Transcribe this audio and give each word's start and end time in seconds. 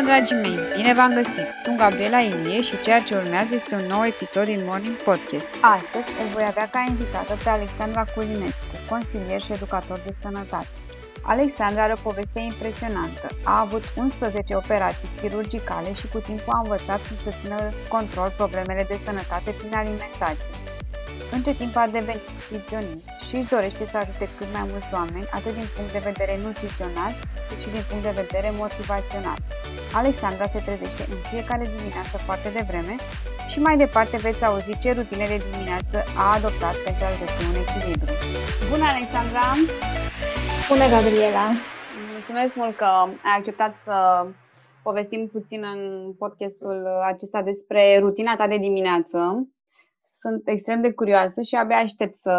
Bună, 0.00 0.12
dragii 0.12 0.36
mei! 0.36 0.58
Bine 0.76 0.94
v-am 0.94 1.12
găsit! 1.14 1.48
Sunt 1.62 1.76
Gabriela 1.76 2.18
Ilie 2.18 2.62
și 2.62 2.80
ceea 2.80 3.00
ce 3.02 3.16
urmează 3.16 3.54
este 3.54 3.74
un 3.74 3.86
nou 3.88 4.04
episod 4.04 4.44
din 4.44 4.60
Morning 4.64 4.96
Podcast. 4.96 5.48
Astăzi 5.60 6.08
îl 6.20 6.26
voi 6.34 6.44
avea 6.46 6.66
ca 6.74 6.84
invitată 6.88 7.34
pe 7.44 7.48
Alexandra 7.48 8.04
Culinescu, 8.14 8.74
consilier 8.88 9.40
și 9.40 9.52
educator 9.52 9.98
de 10.06 10.12
sănătate. 10.12 10.66
Alexandra 11.22 11.82
are 11.82 11.92
o 11.92 12.02
poveste 12.08 12.40
impresionantă. 12.40 13.26
A 13.42 13.60
avut 13.60 13.82
11 13.96 14.54
operații 14.54 15.10
chirurgicale 15.20 15.94
și 15.94 16.06
cu 16.08 16.18
timpul 16.18 16.52
a 16.52 16.62
învățat 16.64 17.00
cum 17.08 17.16
să 17.18 17.30
țină 17.38 17.58
control 17.88 18.32
problemele 18.36 18.84
de 18.88 19.00
sănătate 19.04 19.50
prin 19.58 19.72
alimentație. 19.74 20.54
Între 21.36 21.52
timp 21.60 21.74
a 21.76 21.86
devenit 21.98 22.24
nutriționist 22.30 23.14
și 23.26 23.34
își 23.36 23.52
dorește 23.54 23.84
să 23.92 23.96
ajute 23.96 24.26
cât 24.38 24.48
mai 24.56 24.64
mulți 24.70 24.90
oameni, 25.00 25.30
atât 25.38 25.54
din 25.60 25.68
punct 25.74 25.92
de 25.96 26.06
vedere 26.10 26.34
nutrițional, 26.46 27.12
cât 27.48 27.58
și 27.62 27.70
din 27.74 27.84
punct 27.88 28.04
de 28.08 28.18
vedere 28.22 28.48
motivațional. 28.62 29.38
Alexandra 30.00 30.46
se 30.54 30.60
trezește 30.66 31.02
în 31.14 31.20
fiecare 31.30 31.64
dimineață 31.76 32.16
foarte 32.26 32.48
devreme 32.58 32.94
și 33.50 33.58
mai 33.66 33.76
departe 33.84 34.16
veți 34.26 34.44
auzi 34.48 34.72
ce 34.82 34.90
rutine 34.98 35.26
de 35.32 35.38
dimineață 35.46 35.96
a 36.22 36.24
adoptat 36.36 36.74
pentru 36.86 37.04
a 37.08 37.18
găsi 37.22 37.40
un 37.50 37.56
echilibru. 37.64 38.12
Bună, 38.70 38.86
Alexandra! 38.92 39.46
Bună, 40.70 40.86
Gabriela! 40.94 41.46
Mulțumesc 42.14 42.52
mult 42.62 42.74
că 42.76 42.90
ai 43.28 43.36
acceptat 43.38 43.72
să 43.86 43.96
povestim 44.82 45.22
puțin 45.36 45.60
în 45.74 45.80
podcastul 46.22 46.76
acesta 47.12 47.40
despre 47.50 47.82
rutina 48.04 48.32
ta 48.36 48.46
de 48.52 48.58
dimineață 48.68 49.18
sunt 50.10 50.48
extrem 50.48 50.80
de 50.80 50.92
curioasă 50.92 51.42
și 51.42 51.54
abia 51.54 51.76
aștept 51.76 52.14
să, 52.14 52.30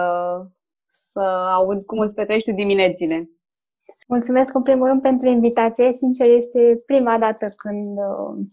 să 1.12 1.20
aud 1.54 1.86
cum 1.86 2.00
îți 2.00 2.14
petrești 2.14 2.50
tu 2.50 2.56
diminețile. 2.56 3.30
Mulțumesc 4.08 4.54
în 4.56 4.62
primul 4.62 4.88
rând 4.88 5.02
pentru 5.02 5.28
invitație. 5.28 5.94
Sincer, 5.94 6.28
este 6.28 6.84
prima 6.86 7.18
dată 7.18 7.48
când 7.48 7.98
uh, 7.98 8.46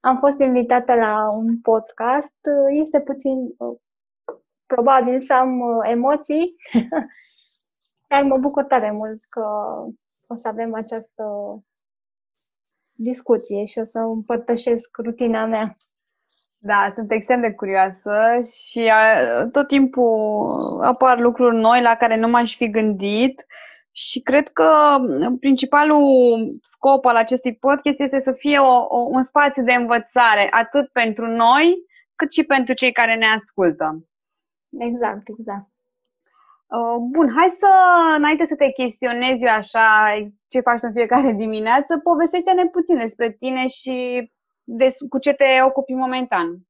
am 0.00 0.18
fost 0.18 0.40
invitată 0.40 0.94
la 0.94 1.30
un 1.30 1.60
podcast. 1.60 2.36
Este 2.70 3.00
puțin 3.00 3.54
uh, 3.56 3.78
probabil 4.66 5.20
să 5.20 5.34
am 5.34 5.60
uh, 5.60 5.90
emoții, 5.90 6.54
dar 8.08 8.22
mă 8.22 8.38
bucur 8.38 8.64
tare 8.64 8.90
mult 8.90 9.24
că 9.28 9.44
o 10.26 10.34
să 10.34 10.48
avem 10.48 10.74
această 10.74 11.24
discuție 12.92 13.64
și 13.64 13.78
o 13.78 13.84
să 13.84 13.98
împărtășesc 13.98 14.96
rutina 14.96 15.46
mea. 15.46 15.76
Da, 16.58 16.90
sunt 16.94 17.12
extrem 17.12 17.40
de 17.40 17.52
curioasă 17.52 18.12
și 18.54 18.90
tot 19.52 19.66
timpul 19.66 20.80
apar 20.82 21.18
lucruri 21.18 21.56
noi 21.56 21.82
la 21.82 21.94
care 21.94 22.16
nu 22.16 22.28
m-aș 22.28 22.56
fi 22.56 22.70
gândit 22.70 23.46
și 23.92 24.20
cred 24.20 24.48
că 24.48 24.70
principalul 25.40 26.58
scop 26.62 27.04
al 27.04 27.16
acestui 27.16 27.56
podcast 27.56 28.00
este 28.00 28.20
să 28.20 28.32
fie 28.32 28.58
o, 28.58 28.86
o, 28.88 28.98
un 29.08 29.22
spațiu 29.22 29.62
de 29.62 29.72
învățare, 29.72 30.48
atât 30.50 30.88
pentru 30.92 31.26
noi, 31.26 31.76
cât 32.14 32.32
și 32.32 32.42
pentru 32.42 32.74
cei 32.74 32.92
care 32.92 33.14
ne 33.14 33.26
ascultă. 33.26 34.06
Exact, 34.78 35.28
exact. 35.38 35.68
Bun, 37.10 37.28
hai 37.36 37.48
să, 37.48 37.70
înainte 38.16 38.44
să 38.44 38.56
te 38.56 38.70
chestionezi 38.70 39.44
eu 39.44 39.52
așa 39.52 39.88
ce 40.48 40.60
faci 40.60 40.82
în 40.82 40.92
fiecare 40.92 41.32
dimineață, 41.32 41.98
povestește-ne 41.98 42.66
puțin 42.66 42.96
despre 42.96 43.30
tine 43.30 43.66
și 43.66 43.96
de, 44.66 44.88
cu 45.08 45.18
ce 45.18 45.32
te 45.32 45.44
ocupi 45.66 45.92
momentan? 45.92 46.66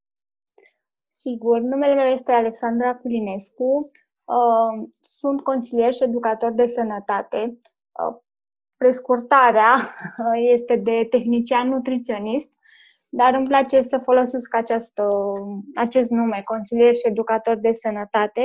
Sigur, 1.09 1.61
numele 1.61 1.95
meu 1.95 2.07
este 2.07 2.33
Alexandra 2.33 2.97
Culinescu, 2.97 3.91
uh, 4.25 4.89
sunt 5.01 5.41
consilier 5.41 5.93
și 5.93 6.03
educator 6.03 6.53
de 6.53 6.67
sănătate. 6.67 7.61
Uh, 7.93 8.17
prescurtarea 8.77 9.75
este 10.55 10.77
de 10.77 11.07
tehnician 11.11 11.69
nutriționist, 11.69 12.53
dar 13.09 13.35
îmi 13.35 13.47
place 13.47 13.83
să 13.83 13.99
folosesc 13.99 14.55
această, 14.55 15.09
acest 15.75 16.11
nume, 16.11 16.43
consilier 16.45 16.95
și 16.95 17.07
educator 17.07 17.57
de 17.57 17.73
sănătate. 17.73 18.43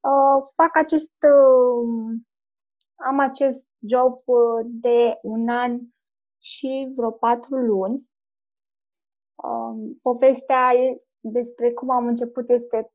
Uh, 0.00 0.48
fac 0.54 0.76
acest, 0.76 1.14
am 2.94 3.18
acest 3.18 3.64
job 3.86 4.18
de 4.64 5.18
un 5.22 5.48
an 5.48 5.80
și 6.38 6.92
vreo 6.96 7.10
patru 7.10 7.56
luni 7.56 8.09
Um, 9.42 9.98
povestea 10.02 10.72
despre 11.20 11.72
cum 11.72 11.90
am 11.90 12.06
început 12.06 12.50
este 12.50 12.92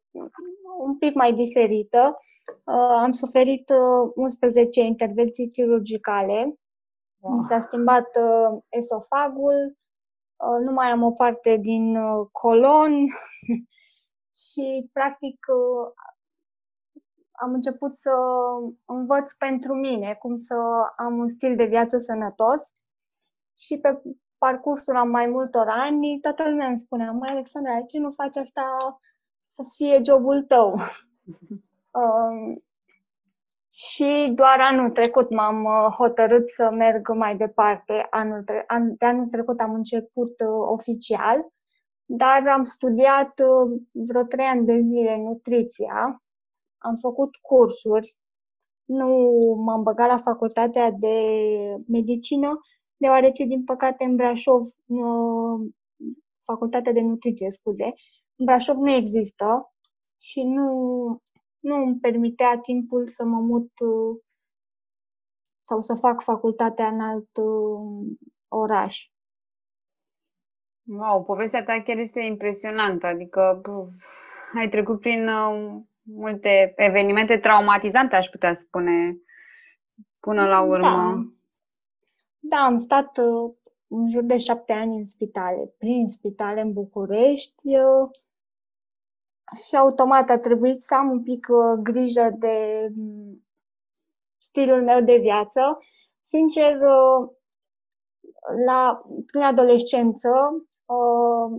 un 0.80 0.98
pic 0.98 1.14
mai 1.14 1.34
diferită. 1.34 2.20
Uh, 2.64 2.74
am 2.76 3.12
suferit 3.12 3.72
11 4.16 4.80
uh, 4.80 4.86
intervenții 4.86 5.50
chirurgicale. 5.50 6.60
Wow. 7.20 7.38
Mi 7.38 7.44
s-a 7.44 7.60
schimbat 7.60 8.08
uh, 8.16 8.60
esofagul, 8.70 9.78
nu 10.66 10.72
mai 10.72 10.88
am 10.88 11.04
o 11.04 11.12
parte 11.12 11.58
din 11.58 11.98
colon 12.32 13.08
și, 14.50 14.90
practic, 14.94 15.46
am 17.32 17.54
început 17.54 17.94
să 17.94 18.12
învăț 18.86 19.34
pentru 19.34 19.74
mine 19.74 20.16
cum 20.20 20.40
să 20.40 20.56
am 20.98 21.18
un 21.18 21.30
stil 21.30 21.56
de 21.56 21.66
viață 21.66 21.98
sănătos 21.98 22.64
și 23.58 23.78
pe 23.78 24.02
parcursul 24.46 24.96
a 24.96 25.04
mai 25.04 25.26
multor 25.28 25.68
ani, 25.68 26.20
toată 26.22 26.50
lumea 26.50 26.68
îmi 26.68 26.78
spunea, 26.78 27.12
mai 27.12 27.30
Alexandra, 27.30 27.74
de 27.74 27.86
ce 27.86 27.98
nu 28.00 28.12
faci 28.12 28.38
asta 28.38 28.78
să 29.46 29.64
fie 29.76 30.02
jobul 30.06 30.44
tău? 30.44 30.74
um, 32.02 32.64
și 33.72 34.32
doar 34.36 34.60
anul 34.60 34.90
trecut 34.92 35.30
m-am 35.30 35.64
uh, 35.64 35.94
hotărât 35.98 36.50
să 36.50 36.70
merg 36.72 37.10
mai 37.14 37.38
departe. 37.38 38.08
Anul 38.10 38.44
tre- 38.44 38.64
an- 38.68 38.96
de 38.98 39.06
anul 39.06 39.28
trecut 39.28 39.60
am 39.60 39.74
început 39.74 40.40
uh, 40.40 40.68
oficial, 40.78 41.46
dar 42.06 42.48
am 42.48 42.64
studiat 42.64 43.40
uh, 43.40 43.82
vreo 43.92 44.24
trei 44.24 44.46
ani 44.46 44.66
de 44.66 44.76
zile 44.76 45.18
nutriția, 45.18 46.24
am 46.78 46.96
făcut 46.96 47.36
cursuri, 47.36 48.16
nu 48.86 49.08
m-am 49.66 49.84
băgat 49.84 50.08
la 50.08 50.18
facultatea 50.18 50.92
de 50.92 51.18
medicină, 51.88 52.52
deoarece, 52.98 53.44
din 53.44 53.64
păcate, 53.64 54.04
în 54.04 54.16
Brașov, 54.16 54.62
facultatea 56.46 56.92
de 56.92 57.02
nutriție, 57.02 57.50
scuze, 57.50 57.94
în 58.36 58.46
Brașov 58.46 58.78
nu 58.78 58.92
există 58.92 59.74
și 60.22 60.44
nu, 60.44 60.70
nu 61.60 61.76
îmi 61.76 62.00
permitea 62.00 62.60
timpul 62.60 63.08
să 63.08 63.24
mă 63.24 63.40
mut 63.40 63.72
sau 65.68 65.82
să 65.82 65.96
fac 65.96 66.24
facultatea 66.24 66.88
în 66.88 67.00
alt 67.00 67.30
uh, 67.38 68.18
oraș. 68.48 69.10
Wow, 70.88 71.24
povestea 71.24 71.64
ta 71.64 71.82
chiar 71.82 71.98
este 71.98 72.22
impresionantă, 72.22 73.08
adică 73.08 73.60
buf, 73.62 73.90
ai 74.58 74.70
trecut 74.70 75.00
prin 75.00 75.28
uh, 75.28 75.82
multe 76.02 76.74
evenimente 76.76 77.38
traumatizante, 77.38 78.16
aș 78.16 78.28
putea 78.28 78.54
spune, 78.54 79.18
până 80.20 80.48
la 80.48 80.62
urmă. 80.62 80.88
Da. 80.88 81.34
Da, 82.48 82.58
am 82.58 82.80
stat 82.80 83.18
uh, 83.18 83.54
în 83.88 84.10
jur 84.10 84.24
de 84.24 84.38
șapte 84.38 84.74
ani 84.74 84.98
în 84.98 85.06
spitale, 85.06 85.74
prin 85.78 86.08
spitale 86.10 86.62
în 86.62 86.74
București 86.74 87.78
uh, 87.78 88.10
și 89.68 89.76
automat 89.76 90.30
a 90.30 90.38
trebuit 90.38 90.84
să 90.84 90.96
am 90.96 91.10
un 91.10 91.24
pic 91.24 91.48
uh, 91.50 91.80
grijă 91.84 92.30
de 92.38 92.88
mm, 92.96 93.46
stilul 94.36 94.84
meu 94.84 95.02
de 95.02 95.18
viață. 95.18 95.78
Sincer, 96.22 96.78
la, 98.66 99.02
prin 99.26 99.42
adolescență 99.42 100.30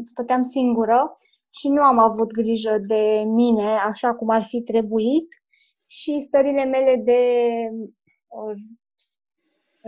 stăteam 0.04 0.42
singură 0.42 1.18
și 1.50 1.68
nu 1.68 1.82
am 1.82 1.98
avut 1.98 2.32
grijă 2.32 2.78
de 2.78 3.22
mine 3.26 3.76
așa 3.76 4.14
cum 4.14 4.28
ar 4.28 4.42
fi 4.42 4.62
trebuit 4.62 5.28
și 5.86 6.20
stările 6.20 6.64
mele 6.64 6.96
de 6.96 7.20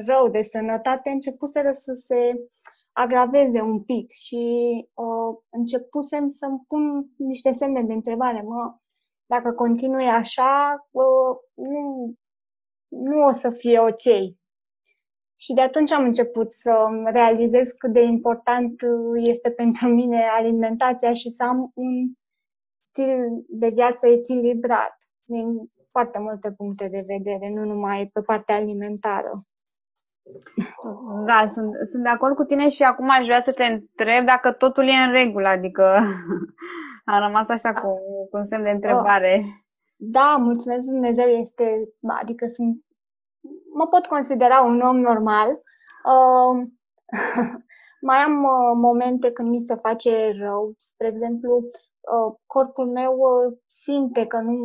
rău 0.07 0.29
de 0.29 0.43
sănătate 0.43 1.11
începuseră 1.11 1.73
să 1.73 1.93
se 1.95 2.49
agraveze 2.93 3.61
un 3.61 3.83
pic 3.83 4.11
și 4.11 4.37
uh, 4.95 5.37
începusem 5.51 6.31
să-mi 6.31 6.65
pun 6.69 7.07
niște 7.17 7.53
semne 7.53 7.83
de 7.83 7.93
întrebare. 7.93 8.43
Mă, 8.43 8.75
dacă 9.27 9.53
continui 9.53 10.07
așa, 10.07 10.87
uh, 10.91 11.37
nu, 11.55 12.15
nu 12.89 13.25
o 13.25 13.33
să 13.33 13.51
fie 13.51 13.79
ok. 13.79 14.37
Și 15.41 15.53
de 15.55 15.61
atunci 15.61 15.91
am 15.91 16.05
început 16.05 16.53
să 16.53 16.89
realizez 17.05 17.71
cât 17.71 17.93
de 17.93 18.03
important 18.03 18.81
este 19.15 19.51
pentru 19.51 19.89
mine 19.89 20.23
alimentația 20.29 21.13
și 21.13 21.31
să 21.31 21.45
am 21.45 21.71
un 21.75 22.13
stil 22.79 23.45
de 23.49 23.69
viață 23.69 24.07
echilibrat 24.07 24.97
din 25.25 25.71
foarte 25.91 26.19
multe 26.19 26.53
puncte 26.53 26.89
de 26.89 27.05
vedere, 27.07 27.51
nu 27.51 27.65
numai 27.65 28.07
pe 28.13 28.21
partea 28.21 28.55
alimentară. 28.55 29.48
Da, 31.27 31.47
sunt, 31.47 31.75
sunt 31.91 32.03
de 32.03 32.09
acord 32.09 32.35
cu 32.35 32.45
tine 32.45 32.69
și 32.69 32.83
acum 32.83 33.11
aș 33.11 33.25
vrea 33.25 33.41
să 33.41 33.53
te 33.53 33.65
întreb 33.65 34.27
dacă 34.27 34.53
totul 34.53 34.89
e 34.89 34.93
în 35.07 35.13
regulă, 35.13 35.49
adică 35.49 35.83
am 37.13 37.21
rămas 37.21 37.49
așa 37.49 37.73
cu, 37.73 37.89
cu 38.31 38.37
un 38.37 38.45
semn 38.45 38.63
de 38.63 38.71
întrebare. 38.71 39.45
Da, 39.97 40.37
mulțumesc 40.39 40.87
Dumnezeu, 40.87 41.27
este, 41.27 41.89
adică 42.21 42.47
sunt, 42.47 42.85
mă 43.73 43.87
pot 43.87 44.07
considera 44.07 44.61
un 44.61 44.81
om 44.81 45.01
normal. 45.01 45.49
Uh, 45.49 46.67
Mai 48.01 48.17
am 48.17 48.43
uh, 48.43 48.73
momente 48.75 49.31
când 49.31 49.49
mi 49.49 49.65
se 49.67 49.75
face 49.75 50.33
rău, 50.41 50.75
spre 50.79 51.07
exemplu, 51.07 51.57
uh, 51.57 52.35
corpul 52.47 52.87
meu 52.87 53.13
uh, 53.13 53.59
simte 53.67 54.27
că 54.27 54.37
nu 54.37 54.57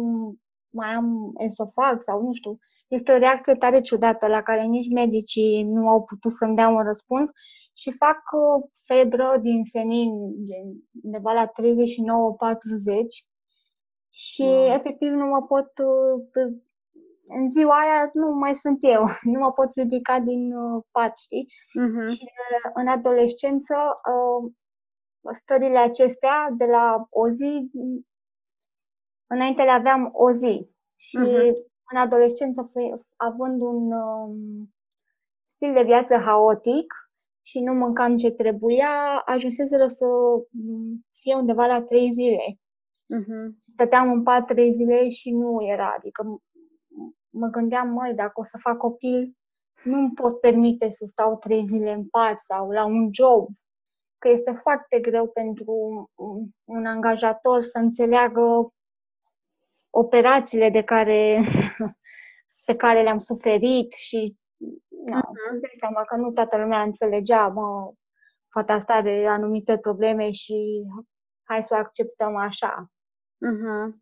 mai 0.74 0.94
am 0.94 1.34
esofag 1.38 2.02
sau 2.02 2.22
nu 2.22 2.34
știu. 2.34 2.58
Este 2.88 3.12
o 3.12 3.18
reacție 3.18 3.56
tare 3.56 3.82
ciudată 3.82 4.28
la 4.28 4.42
care 4.42 4.64
nici 4.64 4.94
medicii 4.94 5.64
nu 5.64 5.88
au 5.88 6.04
putut 6.04 6.32
să-mi 6.32 6.56
dea 6.56 6.68
un 6.70 6.84
răspuns 6.84 7.30
și 7.74 7.92
fac 7.92 8.18
uh, 8.32 8.70
febră 8.88 9.38
din 9.42 9.64
senin 9.72 10.10
undeva 11.04 11.32
la 11.32 11.46
39-40 11.46 11.52
și 14.10 14.42
wow. 14.42 14.74
efectiv 14.74 15.12
nu 15.12 15.26
mă 15.26 15.42
pot 15.42 15.72
uh, 15.78 16.54
în 17.28 17.50
ziua 17.50 17.80
aia 17.80 18.10
nu 18.14 18.32
mai 18.32 18.56
sunt 18.56 18.78
eu, 18.82 19.04
nu 19.34 19.40
mă 19.40 19.52
pot 19.52 19.74
ridica 19.76 20.20
din 20.20 20.54
uh, 20.56 20.84
pat, 20.92 21.18
știi? 21.18 21.48
Uh-huh. 21.48 22.08
Și 22.16 22.24
uh, 22.24 22.72
în 22.74 22.88
adolescență, 22.88 23.76
uh, 24.14 24.52
stările 25.34 25.78
acestea 25.78 26.50
de 26.58 26.66
la 26.66 27.08
o 27.10 27.30
zi, 27.30 27.72
înainte 29.34 29.64
le 29.64 29.70
aveam 29.70 30.10
o 30.14 30.32
zi. 30.32 30.70
Și 30.96 31.18
uh-huh. 31.18 31.54
în 31.92 31.98
adolescență, 31.98 32.72
având 33.16 33.62
un 33.62 33.92
um, 33.92 34.36
stil 35.46 35.74
de 35.74 35.84
viață 35.84 36.16
haotic 36.16 36.94
și 37.42 37.60
nu 37.60 37.74
mâncam 37.74 38.18
ce 38.18 38.32
trebuia, 38.32 39.22
ajunseseră 39.26 39.88
să 39.88 40.06
mm, 40.50 41.06
fie 41.10 41.36
undeva 41.36 41.66
la 41.66 41.82
trei 41.82 42.12
zile. 42.12 42.58
Uh-huh. 43.16 43.52
Stăteam 43.68 44.12
în 44.12 44.24
pat 44.24 44.46
trei 44.46 44.72
zile 44.74 45.10
și 45.10 45.32
nu 45.32 45.58
era, 45.62 45.96
adică 45.98 46.42
mă 47.30 47.48
gândeam, 47.48 47.90
măi, 47.90 48.14
dacă 48.14 48.40
o 48.40 48.44
să 48.44 48.58
fac 48.62 48.78
copil, 48.78 49.38
nu 49.84 49.98
îmi 49.98 50.12
pot 50.14 50.40
permite 50.40 50.90
să 50.90 51.06
stau 51.08 51.38
trei 51.38 51.66
zile 51.66 51.94
în 51.94 52.08
pat 52.08 52.40
sau 52.40 52.70
la 52.70 52.86
un 52.86 53.10
job, 53.12 53.48
că 54.18 54.30
este 54.30 54.52
foarte 54.52 55.00
greu 55.00 55.28
pentru 55.28 55.74
un 56.64 56.86
angajator 56.86 57.62
să 57.62 57.78
înțeleagă 57.78 58.74
operațiile 59.96 60.70
de 60.70 60.82
care, 60.82 61.40
pe 62.66 62.76
care 62.76 63.02
le-am 63.02 63.18
suferit 63.18 63.94
și 63.94 64.38
na, 65.06 65.20
uh-huh. 65.22 65.52
îți 65.52 65.62
dai 65.62 65.72
seama 65.74 66.04
că 66.04 66.16
nu 66.16 66.32
toată 66.32 66.58
lumea 66.58 66.82
înțelegea, 66.82 67.48
mă, 67.48 67.94
fata 68.50 68.74
asta 68.74 68.94
are 68.94 69.26
anumite 69.28 69.78
probleme 69.78 70.32
și 70.32 70.84
hai 71.44 71.62
să 71.62 71.74
o 71.74 71.80
acceptăm 71.80 72.36
așa. 72.36 72.92
Uh-huh. 73.46 73.94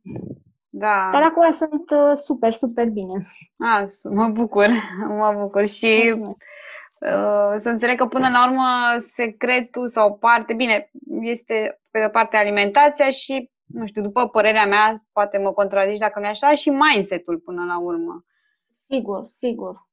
Da. 0.70 1.10
Dar 1.12 1.22
acum 1.22 1.52
sunt 1.52 1.90
uh, 1.90 2.14
super, 2.14 2.52
super 2.52 2.88
bine. 2.88 3.14
A, 3.58 3.88
mă 4.04 4.28
bucur, 4.28 4.68
mă 5.20 5.38
bucur 5.40 5.66
și 5.66 6.14
uh, 6.18 7.56
să 7.58 7.70
înțeleg 7.70 7.98
că 7.98 8.06
până 8.06 8.30
la 8.30 8.48
urmă 8.50 9.00
secretul 9.00 9.88
sau 9.88 10.18
parte, 10.18 10.54
bine, 10.54 10.92
este 11.22 11.82
pe 11.92 12.00
de 12.00 12.10
parte 12.10 12.38
alimentația 12.38 13.10
și, 13.10 13.52
nu 13.74 13.86
știu, 13.86 14.02
după 14.02 14.28
părerea 14.28 14.66
mea, 14.66 15.06
poate 15.12 15.38
mă 15.38 15.52
contrazici 15.54 16.00
dacă 16.00 16.20
mi 16.20 16.26
așa, 16.26 16.56
și 16.56 16.70
mindset-ul 16.70 17.40
până 17.40 17.66
la 17.66 17.80
urmă. 17.80 18.26
Sigur, 18.88 19.26
sigur. 19.28 19.90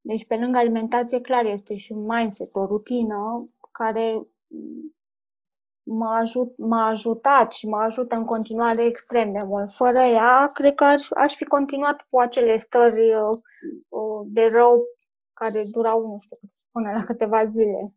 Deci 0.00 0.26
pe 0.26 0.36
lângă 0.36 0.58
alimentație, 0.58 1.20
clar, 1.20 1.44
este 1.44 1.76
și 1.76 1.92
un 1.92 2.04
mindset, 2.04 2.54
o 2.54 2.66
rutină 2.66 3.48
care 3.72 4.26
m-a, 5.82 6.16
ajut, 6.16 6.58
m-a 6.58 6.86
ajutat 6.86 7.52
și 7.52 7.68
mă 7.68 7.76
ajută 7.76 8.14
în 8.14 8.24
continuare 8.24 8.84
extrem 8.84 9.32
de 9.32 9.42
mult. 9.42 9.70
Fără 9.70 9.98
ea, 9.98 10.50
cred 10.54 10.74
că 10.74 10.84
aș, 10.84 11.10
aș 11.10 11.34
fi 11.34 11.44
continuat 11.44 12.06
cu 12.10 12.18
acele 12.18 12.58
stări 12.58 13.14
uh, 13.14 13.38
uh, 13.88 14.26
de 14.26 14.48
rău 14.52 14.82
care 15.32 15.62
durau, 15.70 16.06
nu 16.06 16.18
știu, 16.20 16.38
până 16.72 16.92
la 16.92 17.04
câteva 17.04 17.44
zile. 17.44 17.94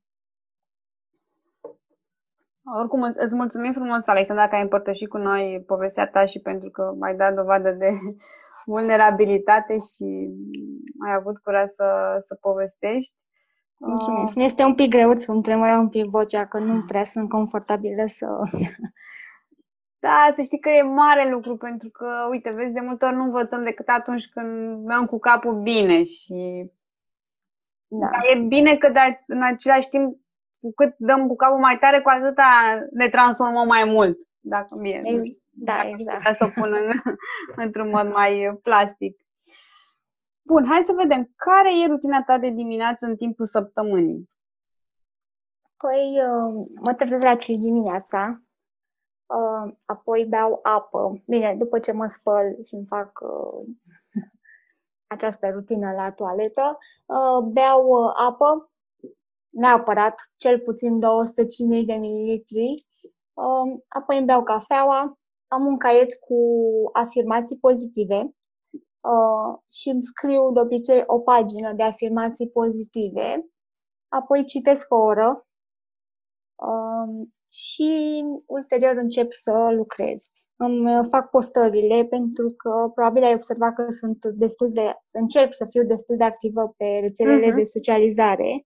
Oricum, 2.63 3.01
îți 3.15 3.35
mulțumim 3.35 3.73
frumos, 3.73 4.07
Alexandra, 4.07 4.47
că 4.47 4.55
ai 4.55 4.61
împărtășit 4.61 5.09
cu 5.09 5.17
noi 5.17 5.63
povestea 5.67 6.07
ta 6.07 6.25
și 6.25 6.39
pentru 6.39 6.69
că 6.69 6.93
ai 6.99 7.15
dat 7.15 7.33
dovadă 7.33 7.71
de 7.71 7.89
vulnerabilitate 8.65 9.73
și 9.73 10.29
ai 11.05 11.13
avut 11.13 11.37
curaj 11.37 11.67
să, 11.67 12.15
să 12.19 12.35
povestești. 12.35 13.15
Mulțumesc. 13.77 14.35
Mi 14.35 14.43
este 14.43 14.63
un 14.63 14.75
pic 14.75 14.89
greuț 14.89 15.23
să-mi 15.23 15.41
tremura 15.41 15.77
un 15.77 15.89
pic 15.89 16.05
vocea, 16.05 16.45
că 16.45 16.59
nu 16.59 16.83
prea 16.87 17.03
sunt 17.03 17.29
confortabilă 17.29 18.03
să... 18.05 18.27
Da, 20.03 20.29
să 20.33 20.41
știi 20.41 20.59
că 20.59 20.69
e 20.69 20.81
mare 20.81 21.29
lucru, 21.29 21.57
pentru 21.57 21.89
că, 21.89 22.27
uite, 22.29 22.49
vezi, 22.55 22.73
de 22.73 22.79
multe 22.79 23.05
ori 23.05 23.15
nu 23.15 23.23
învățăm 23.23 23.63
decât 23.63 23.87
atunci 23.87 24.29
când 24.29 24.83
mergem 24.85 25.05
cu 25.05 25.19
capul 25.19 25.61
bine 25.61 26.03
și... 26.03 26.65
Da. 27.87 28.09
Dar 28.11 28.21
e 28.35 28.39
bine 28.39 28.77
că, 28.77 28.89
de, 28.89 29.23
în 29.27 29.43
același 29.43 29.89
timp, 29.89 30.17
cu 30.61 30.73
cât 30.75 30.93
dăm 30.97 31.27
cu 31.27 31.35
capul 31.35 31.59
mai 31.59 31.77
tare, 31.77 32.01
cu 32.01 32.09
atâta 32.09 32.79
ne 32.91 33.09
transformăm 33.09 33.67
mai 33.67 33.83
mult. 33.83 34.17
Dacă 34.39 34.77
bine. 34.81 35.01
Da, 35.49 35.87
exact. 35.87 36.35
Să 36.35 36.45
o 36.45 36.61
pun 36.61 36.73
în, 36.73 36.91
într-un 37.65 37.89
mod 37.89 38.11
mai 38.11 38.59
plastic. 38.63 39.17
Bun, 40.41 40.65
hai 40.65 40.81
să 40.81 40.93
vedem. 40.93 41.31
Care 41.35 41.79
e 41.83 41.87
rutina 41.87 42.23
ta 42.23 42.37
de 42.37 42.49
dimineață 42.49 43.05
în 43.05 43.15
timpul 43.15 43.45
săptămânii? 43.45 44.29
Păi, 45.77 46.21
uh, 46.25 46.63
mă 46.81 46.93
trezesc 46.93 47.23
la 47.23 47.35
5 47.35 47.59
dimineața, 47.59 48.41
uh, 49.25 49.73
apoi 49.85 50.25
beau 50.25 50.59
apă. 50.63 51.21
Bine, 51.27 51.55
după 51.57 51.79
ce 51.79 51.91
mă 51.91 52.07
spăl 52.07 52.57
și 52.65 52.73
îmi 52.73 52.85
fac 52.85 53.19
uh, 53.19 53.67
această 55.13 55.49
rutină 55.49 55.91
la 55.91 56.11
toaletă, 56.11 56.77
beau 57.51 58.07
apă, 58.07 58.70
neapărat, 59.51 60.15
cel 60.35 60.59
puțin 60.59 60.99
250 60.99 61.85
de 61.85 61.93
mililitri, 61.93 62.85
apoi 63.87 64.17
îmi 64.17 64.25
beau 64.25 64.43
cafeaua, 64.43 65.19
am 65.47 65.65
un 65.65 65.77
caiet 65.77 66.13
cu 66.19 66.39
afirmații 66.93 67.57
pozitive, 67.57 68.35
uh, 69.01 69.59
și 69.71 69.89
îmi 69.89 70.03
scriu 70.03 70.51
de 70.51 70.59
obicei 70.59 71.03
o 71.05 71.19
pagină 71.19 71.73
de 71.73 71.83
afirmații 71.83 72.49
pozitive, 72.49 73.45
apoi 74.07 74.45
citesc 74.45 74.93
o 74.93 74.95
oră 74.95 75.47
uh, 76.55 77.27
și 77.49 78.23
ulterior 78.45 78.95
încep 78.95 79.31
să 79.31 79.69
lucrez. 79.71 80.23
Îmi 80.55 81.07
fac 81.09 81.29
postările 81.29 82.05
pentru 82.05 82.53
că 82.57 82.91
probabil 82.93 83.23
ai 83.23 83.33
observat 83.33 83.73
că 83.73 83.85
sunt 83.89 84.25
destul 84.25 84.71
de, 84.71 84.93
încerc 85.11 85.53
să 85.55 85.67
fiu 85.69 85.83
destul 85.83 86.17
de 86.17 86.23
activă 86.23 86.73
pe 86.77 86.97
rețelele 87.01 87.51
uh-huh. 87.51 87.55
de 87.55 87.63
socializare 87.63 88.65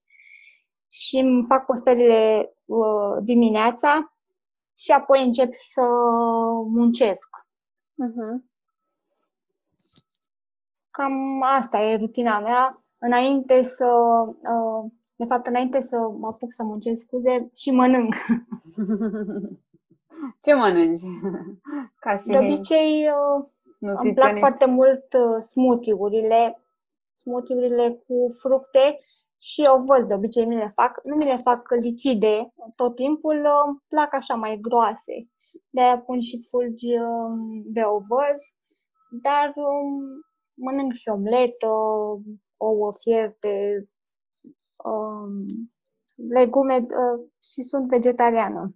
și 0.88 1.16
îmi 1.16 1.44
fac 1.48 1.64
postările 1.64 2.52
uh, 2.64 3.16
dimineața 3.22 4.12
și 4.74 4.90
apoi 4.90 5.24
încep 5.24 5.54
să 5.54 5.82
muncesc. 6.68 7.28
Uh-huh. 8.04 8.44
Cam 10.90 11.42
asta 11.42 11.78
e 11.78 11.96
rutina 11.96 12.40
mea. 12.40 12.84
Înainte 12.98 13.62
să, 13.62 13.86
uh, 14.26 14.90
de 15.16 15.24
fapt, 15.24 15.46
înainte 15.46 15.80
să 15.80 15.96
mă 16.18 16.26
apuc 16.26 16.52
să 16.52 16.62
muncesc, 16.62 17.00
scuze, 17.00 17.50
și 17.54 17.70
mănânc. 17.70 18.14
Ce 20.42 20.54
mănânci? 20.54 21.00
Ca 22.04 22.16
și 22.16 22.26
de 22.26 22.38
obicei, 22.38 23.08
uh, 23.08 23.44
îmi 23.78 24.14
plac 24.14 24.38
foarte 24.38 24.66
mult 24.66 25.12
uh, 25.12 25.42
smoothie-urile, 25.42 26.60
smoothie-urile 27.20 28.02
cu 28.06 28.26
fructe 28.42 28.98
și 29.38 29.68
ovăz, 29.68 30.06
de 30.06 30.14
obicei 30.14 30.46
mi 30.46 30.56
le 30.56 30.72
fac. 30.74 31.00
Nu 31.04 31.16
mi 31.16 31.24
le 31.24 31.36
fac 31.36 31.70
lichide 31.70 32.52
tot 32.74 32.94
timpul, 32.94 33.36
îmi 33.66 33.82
plac 33.88 34.14
așa 34.14 34.34
mai 34.34 34.58
groase. 34.60 35.30
De-aia 35.70 35.98
pun 35.98 36.20
și 36.20 36.46
fulgi 36.48 36.98
um, 36.98 37.62
de 37.64 37.82
ovăz, 37.82 38.40
dar 39.22 39.52
um, 39.54 40.02
mănânc 40.54 40.92
și 40.92 41.08
omletă, 41.08 41.68
ouă 42.56 42.92
fierte, 43.00 43.84
um, 44.84 45.44
legume 46.14 46.76
uh, 46.76 47.28
și 47.52 47.62
sunt 47.62 47.88
vegetariană 47.88 48.74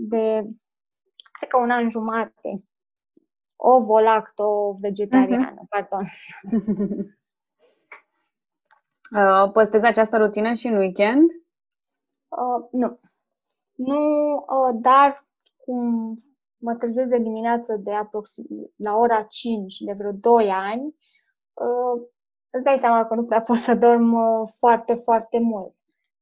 de, 0.00 0.42
cred 1.32 1.48
că 1.48 1.58
un 1.58 1.70
an 1.70 1.88
jumate. 1.88 2.62
Ovo-lacto 3.56 4.76
vegetariană, 4.80 5.62
uh-huh. 5.62 5.68
pardon. 5.68 6.08
Uh, 9.16 9.50
păstrezi 9.52 9.86
această 9.86 10.16
rutină 10.16 10.52
și 10.52 10.66
în 10.66 10.76
weekend? 10.76 11.30
Uh, 12.28 12.68
nu. 12.70 12.98
Nu, 13.74 14.34
uh, 14.34 14.78
dar 14.80 15.26
cum 15.56 16.14
mă 16.58 16.74
trezesc 16.74 17.08
de 17.08 17.18
dimineață 17.18 17.76
de 17.76 17.92
aproxim 17.92 18.46
la 18.76 18.96
ora 18.96 19.22
5 19.22 19.78
de 19.78 19.92
vreo 19.92 20.12
2 20.12 20.50
ani, 20.50 20.82
uh, 21.52 22.02
îți 22.50 22.64
dai 22.64 22.78
seama 22.78 23.06
că 23.06 23.14
nu 23.14 23.24
prea 23.24 23.40
pot 23.40 23.56
să 23.56 23.74
dorm 23.74 24.12
uh, 24.12 24.48
foarte, 24.58 24.94
foarte 24.94 25.38
mult. 25.38 25.74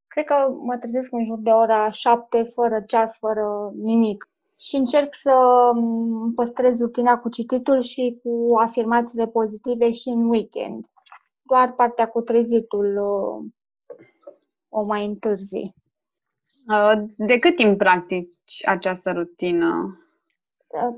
Cred 0.06 0.24
că 0.24 0.56
mă 0.62 0.76
trezesc 0.76 1.12
în 1.12 1.24
jur 1.24 1.38
de 1.38 1.50
ora 1.50 1.90
7, 1.90 2.42
fără 2.42 2.82
ceas, 2.86 3.18
fără 3.18 3.72
nimic. 3.74 4.28
Și 4.58 4.76
încerc 4.76 5.14
să 5.14 5.32
um, 5.74 6.32
păstrez 6.34 6.80
rutina 6.80 7.18
cu 7.18 7.28
cititul 7.28 7.80
și 7.80 8.20
cu 8.22 8.56
afirmațiile 8.58 9.26
pozitive 9.26 9.92
și 9.92 10.08
în 10.08 10.28
weekend. 10.28 10.86
Doar 11.48 11.72
partea 11.72 12.08
cu 12.08 12.20
trezitul 12.20 12.96
uh, 12.96 13.50
o 14.68 14.82
mai 14.82 15.06
întârzi. 15.06 15.74
De 17.16 17.38
cât 17.38 17.56
timp 17.56 17.78
practici 17.78 18.66
această 18.66 19.12
rutină? 19.12 19.98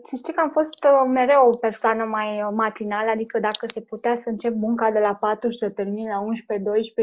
Să 0.04 0.16
știi 0.16 0.32
că 0.32 0.40
am 0.40 0.50
fost 0.50 0.84
uh, 0.84 1.04
mereu 1.06 1.48
o 1.48 1.56
persoană 1.56 2.04
mai 2.04 2.42
uh, 2.42 2.48
matinală, 2.52 3.10
adică 3.10 3.38
dacă 3.38 3.66
se 3.66 3.80
putea 3.80 4.20
să 4.22 4.28
încep 4.28 4.54
munca 4.54 4.90
de 4.90 4.98
la 4.98 5.14
4 5.14 5.50
și 5.50 5.58
să 5.58 5.70
termin 5.70 6.08
la 6.08 6.24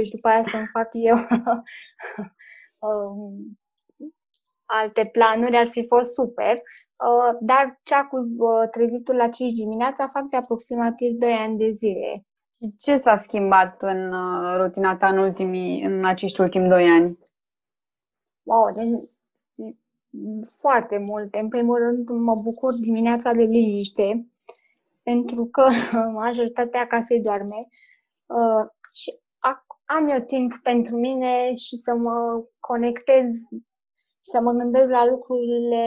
11-12 0.01 0.04
și 0.04 0.12
după 0.12 0.27
aia 0.27 0.44
să-mi 0.44 0.68
fac 0.72 0.89
eu 0.92 1.16
um, 2.89 3.60
alte 4.66 5.10
planuri, 5.12 5.58
ar 5.58 5.70
fi 5.72 5.86
fost 5.88 6.13
super. 6.13 6.56
Uh, 6.56 7.38
dar 7.39 7.80
cea 7.84 8.06
cu 8.06 8.18
trezitul 8.72 9.16
la 9.16 9.30
5 9.30 9.54
dimineața 9.54 10.08
fac 10.08 10.24
de 10.24 10.38
aproximativ 10.38 11.12
2 11.12 11.32
ani 11.32 11.58
de 11.58 11.72
zile. 11.72 12.25
Ce 12.78 12.98
s-a 12.98 13.16
schimbat 13.16 13.82
în 13.82 14.14
rutina 14.58 14.98
ta 14.98 15.08
în, 15.08 15.18
ultimii, 15.18 15.84
în 15.84 16.06
acești 16.06 16.42
ultimi 16.42 16.68
2 16.70 16.90
ani? 16.90 17.18
Wow, 18.44 18.74
deci 18.74 19.10
foarte 20.60 20.98
multe. 20.98 21.40
În 21.40 21.48
primul 21.48 21.78
rând, 21.78 22.10
mă 22.10 22.34
bucur 22.44 22.74
dimineața 22.74 23.32
de 23.32 23.44
liniște, 23.44 24.28
pentru 25.04 25.46
că 25.46 25.68
majoritatea 26.22 26.88
casei 26.88 27.22
doarme 27.22 27.68
uh, 28.26 28.66
și 28.94 29.20
am 29.86 30.10
eu 30.10 30.20
timp 30.20 30.60
pentru 30.64 30.96
mine 30.96 31.54
și 31.54 31.76
să 31.76 31.94
mă 31.94 32.44
conectez 32.60 33.36
și 34.24 34.30
să 34.32 34.40
mă 34.42 34.52
gândesc 34.52 34.90
la 34.90 35.06
lucrurile, 35.06 35.86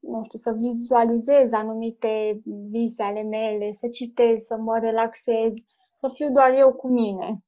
nu 0.00 0.24
știu, 0.24 0.38
să 0.38 0.52
vizualizez 0.52 1.52
anumite 1.52 2.40
vise 2.44 3.02
ale 3.02 3.22
mele, 3.22 3.72
să 3.72 3.88
citez, 3.88 4.44
să 4.44 4.56
mă 4.56 4.78
relaxez, 4.78 5.52
să 5.94 6.08
fiu 6.08 6.30
doar 6.30 6.52
eu 6.54 6.72
cu 6.72 6.88
mine. 6.88 7.44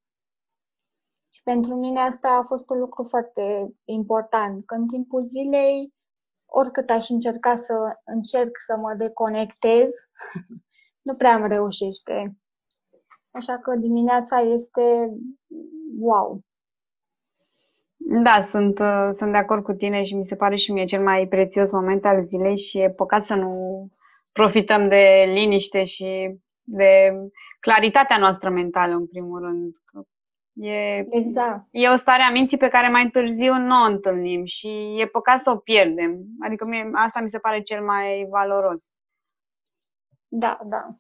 Și 1.31 1.43
pentru 1.43 1.75
mine 1.75 2.01
asta 2.01 2.29
a 2.29 2.43
fost 2.43 2.71
un 2.71 2.79
lucru 2.79 3.03
foarte 3.03 3.75
important, 3.85 4.65
că 4.67 4.75
în 4.75 4.87
timpul 4.87 5.27
zilei, 5.27 5.95
oricât 6.47 6.91
aș 6.91 7.09
încerca 7.09 7.57
să 7.57 7.75
încerc 8.05 8.57
să 8.67 8.77
mă 8.77 8.95
deconectez, 8.95 9.91
nu 11.07 11.15
prea 11.15 11.35
îmi 11.35 11.49
reușește. 11.49 12.37
Așa 13.31 13.59
că 13.59 13.77
dimineața 13.77 14.41
este 14.41 15.13
wow. 15.99 16.41
Da, 18.05 18.41
sunt, 18.41 18.79
uh, 18.79 19.11
sunt 19.13 19.33
de 19.33 19.39
acord 19.39 19.63
cu 19.63 19.73
tine 19.73 20.05
și 20.05 20.15
mi 20.15 20.25
se 20.25 20.37
pare 20.37 20.57
și 20.57 20.73
mie 20.73 20.85
cel 20.85 21.03
mai 21.03 21.27
prețios 21.27 21.71
moment 21.71 22.05
al 22.05 22.21
zilei 22.21 22.59
și 22.59 22.79
e 22.79 22.91
păcat 22.91 23.23
să 23.23 23.35
nu 23.35 23.89
profităm 24.33 24.89
de 24.89 25.25
liniște 25.27 25.85
și 25.85 26.37
de 26.63 27.13
claritatea 27.61 28.19
noastră 28.19 28.51
mentală, 28.51 28.95
în 28.95 29.07
primul 29.07 29.41
rând. 29.41 29.77
E, 30.55 31.07
exact. 31.11 31.67
e 31.71 31.89
o 31.89 31.97
stare 31.97 32.23
a 32.23 32.31
minții 32.31 32.57
pe 32.57 32.69
care 32.69 32.89
mai 32.89 33.09
târziu 33.09 33.55
nu 33.55 33.83
o 33.83 33.87
întâlnim 33.87 34.45
și 34.45 34.97
e 34.99 35.07
păcat 35.07 35.41
să 35.41 35.51
o 35.51 35.57
pierdem. 35.57 36.25
Adică 36.41 36.65
mie, 36.65 36.91
asta 36.93 37.21
mi 37.21 37.29
se 37.29 37.39
pare 37.39 37.61
cel 37.61 37.85
mai 37.85 38.27
valoros. 38.31 38.85
Da, 40.29 40.59
da. 40.65 40.97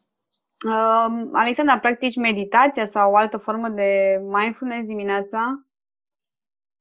Uh, 0.66 1.28
Alexandra, 1.32 1.78
practici 1.78 2.16
meditația 2.16 2.84
sau 2.84 3.12
o 3.12 3.16
altă 3.16 3.36
formă 3.36 3.68
de 3.68 4.20
mindfulness 4.22 4.86
dimineața? 4.86 5.66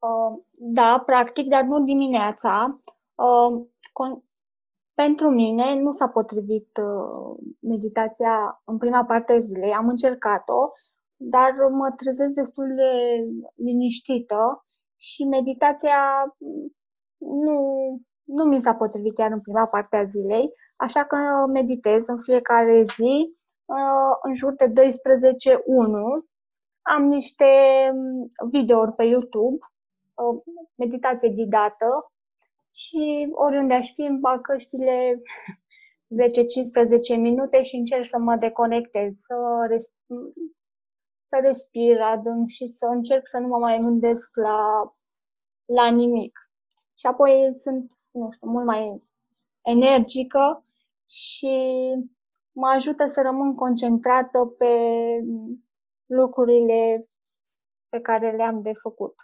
Uh, 0.01 0.39
da, 0.51 1.03
practic, 1.05 1.48
dar 1.48 1.63
nu 1.63 1.84
dimineața. 1.84 2.79
Uh, 3.15 3.65
con- 3.93 4.24
pentru 4.93 5.29
mine 5.29 5.79
nu 5.79 5.93
s-a 5.93 6.08
potrivit 6.08 6.77
uh, 6.77 7.38
meditația 7.60 8.62
în 8.65 8.77
prima 8.77 9.05
parte 9.05 9.34
a 9.34 9.39
zilei. 9.39 9.74
Am 9.74 9.88
încercat-o, 9.88 10.70
dar 11.15 11.51
mă 11.72 11.91
trezesc 11.96 12.34
destul 12.34 12.67
de 12.75 12.91
liniștită 13.55 14.65
și 14.96 15.24
meditația 15.24 16.36
nu, 17.17 17.60
nu 18.24 18.43
mi 18.43 18.62
s-a 18.62 18.75
potrivit 18.75 19.15
chiar 19.15 19.31
în 19.31 19.41
prima 19.41 19.67
parte 19.67 19.96
a 19.96 20.03
zilei, 20.03 20.53
așa 20.75 21.05
că 21.05 21.17
meditez 21.51 22.08
în 22.08 22.17
fiecare 22.17 22.84
zi 22.96 23.36
uh, 23.65 24.15
în 24.22 24.34
jur 24.34 24.53
de 24.53 24.67
12.1. 24.67 24.74
Am 26.81 27.03
niște 27.03 27.46
videouri 28.50 28.91
pe 28.91 29.03
YouTube, 29.03 29.58
uh, 29.58 29.70
meditație 30.75 31.29
ghidată 31.29 32.11
și 32.71 33.27
oriunde 33.31 33.73
aș 33.73 33.93
fi 33.93 34.01
îmi 34.01 34.19
bag 34.19 34.41
căștile 34.41 35.21
10-15 37.15 37.17
minute 37.17 37.61
și 37.61 37.75
încerc 37.75 38.05
să 38.05 38.17
mă 38.17 38.35
deconectez, 38.35 39.13
să 39.19 39.35
să 41.31 41.39
respir 41.41 42.01
adânc 42.01 42.49
și 42.49 42.67
să 42.67 42.85
încerc 42.85 43.27
să 43.27 43.37
nu 43.37 43.47
mă 43.47 43.57
mai 43.57 43.77
gândesc 43.77 44.35
la, 44.35 44.93
la 45.65 45.89
nimic. 45.89 46.51
Și 46.97 47.05
apoi 47.05 47.51
sunt, 47.55 47.91
nu 48.11 48.31
știu, 48.31 48.49
mult 48.49 48.65
mai 48.65 49.01
energică 49.61 50.63
și 51.05 51.55
mă 52.51 52.67
ajută 52.67 53.07
să 53.07 53.21
rămân 53.21 53.55
concentrată 53.55 54.45
pe 54.57 54.73
lucrurile 56.05 57.09
pe 57.89 58.01
care 58.01 58.35
le-am 58.35 58.61
de 58.61 58.73
făcut. 58.73 59.15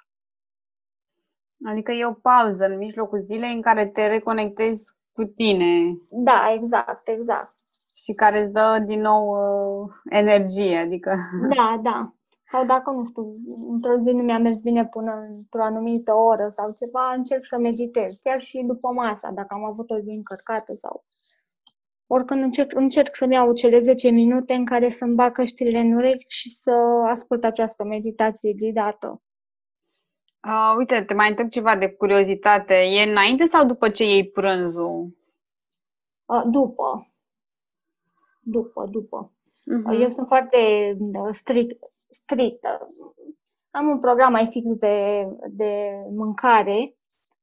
Adică 1.66 1.92
e 1.92 2.06
o 2.06 2.14
pauză 2.14 2.66
în 2.66 2.78
mijlocul 2.78 3.20
zilei 3.20 3.54
în 3.54 3.62
care 3.62 3.88
te 3.88 4.08
reconectezi 4.08 4.98
cu 5.14 5.24
tine. 5.24 5.98
Da, 6.10 6.52
exact, 6.54 7.08
exact 7.08 7.58
și 8.04 8.14
care 8.14 8.40
îți 8.40 8.52
dă 8.52 8.84
din 8.86 9.02
nou 9.02 9.30
uh, 9.30 9.92
energie, 10.10 10.78
adică... 10.78 11.18
Da, 11.56 11.80
da. 11.84 12.12
Sau 12.52 12.66
dacă, 12.66 12.92
nu 12.92 13.06
știu, 13.06 13.36
într-o 13.70 13.98
zi 13.98 14.10
nu 14.10 14.24
mi-a 14.24 14.38
mers 14.38 14.58
bine 14.58 14.86
până 14.86 15.26
într-o 15.36 15.64
anumită 15.64 16.14
oră 16.14 16.52
sau 16.56 16.72
ceva, 16.72 17.14
încerc 17.16 17.46
să 17.46 17.58
meditez, 17.58 18.20
chiar 18.24 18.42
și 18.42 18.64
după 18.68 18.92
masa, 18.92 19.32
dacă 19.32 19.54
am 19.54 19.64
avut 19.64 19.90
o 19.90 20.00
zi 20.00 20.10
încărcată 20.10 20.74
sau... 20.76 21.04
Oricând 22.10 22.44
încerc, 22.44 22.76
încerc 22.76 23.16
să-mi 23.16 23.34
iau 23.34 23.54
cele 23.54 23.80
10 23.80 24.10
minute 24.10 24.54
în 24.54 24.66
care 24.66 24.90
să-mi 24.90 25.16
bag 25.16 25.32
căștile 25.32 25.80
în 25.80 25.94
urechi 25.94 26.26
și 26.28 26.50
să 26.50 26.72
ascult 27.06 27.44
această 27.44 27.84
meditație 27.84 28.54
ghidată. 28.54 29.22
Uh, 30.48 30.76
uite, 30.78 31.04
te 31.04 31.14
mai 31.14 31.30
întreb 31.30 31.50
ceva 31.50 31.78
de 31.78 31.90
curiozitate. 31.92 32.74
E 32.74 33.10
înainte 33.10 33.46
sau 33.46 33.66
după 33.66 33.90
ce 33.90 34.04
iei 34.04 34.30
prânzul? 34.30 35.18
Uh, 36.26 36.44
după 36.46 37.12
după, 38.48 38.86
după. 38.92 39.32
Uh-huh. 39.32 40.02
Eu 40.02 40.10
sunt 40.10 40.28
foarte 40.28 40.58
uh, 41.00 41.30
strict, 41.32 41.80
strictă. 42.10 42.90
Am 43.72 43.88
un 43.88 44.00
program 44.00 44.32
mai 44.32 44.48
fix 44.52 44.66
de, 44.66 45.28
de 45.50 45.92
mâncare. 46.12 46.96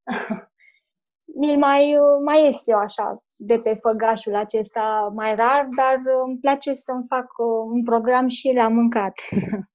Mi-l 1.41 1.59
mai, 1.59 1.97
uh, 1.97 2.19
mai 2.25 2.45
ies 2.45 2.67
eu 2.67 2.79
așa 2.79 3.25
de 3.37 3.59
pe 3.59 3.75
făgașul 3.75 4.35
acesta 4.35 5.13
mai 5.15 5.35
rar, 5.35 5.69
dar 5.77 5.95
uh, 5.95 6.23
îmi 6.27 6.39
place 6.39 6.75
să-mi 6.75 7.05
fac 7.09 7.27
un 7.71 7.83
program 7.83 8.29
și 8.29 8.53
la 8.53 8.69
mâncat. 8.69 9.15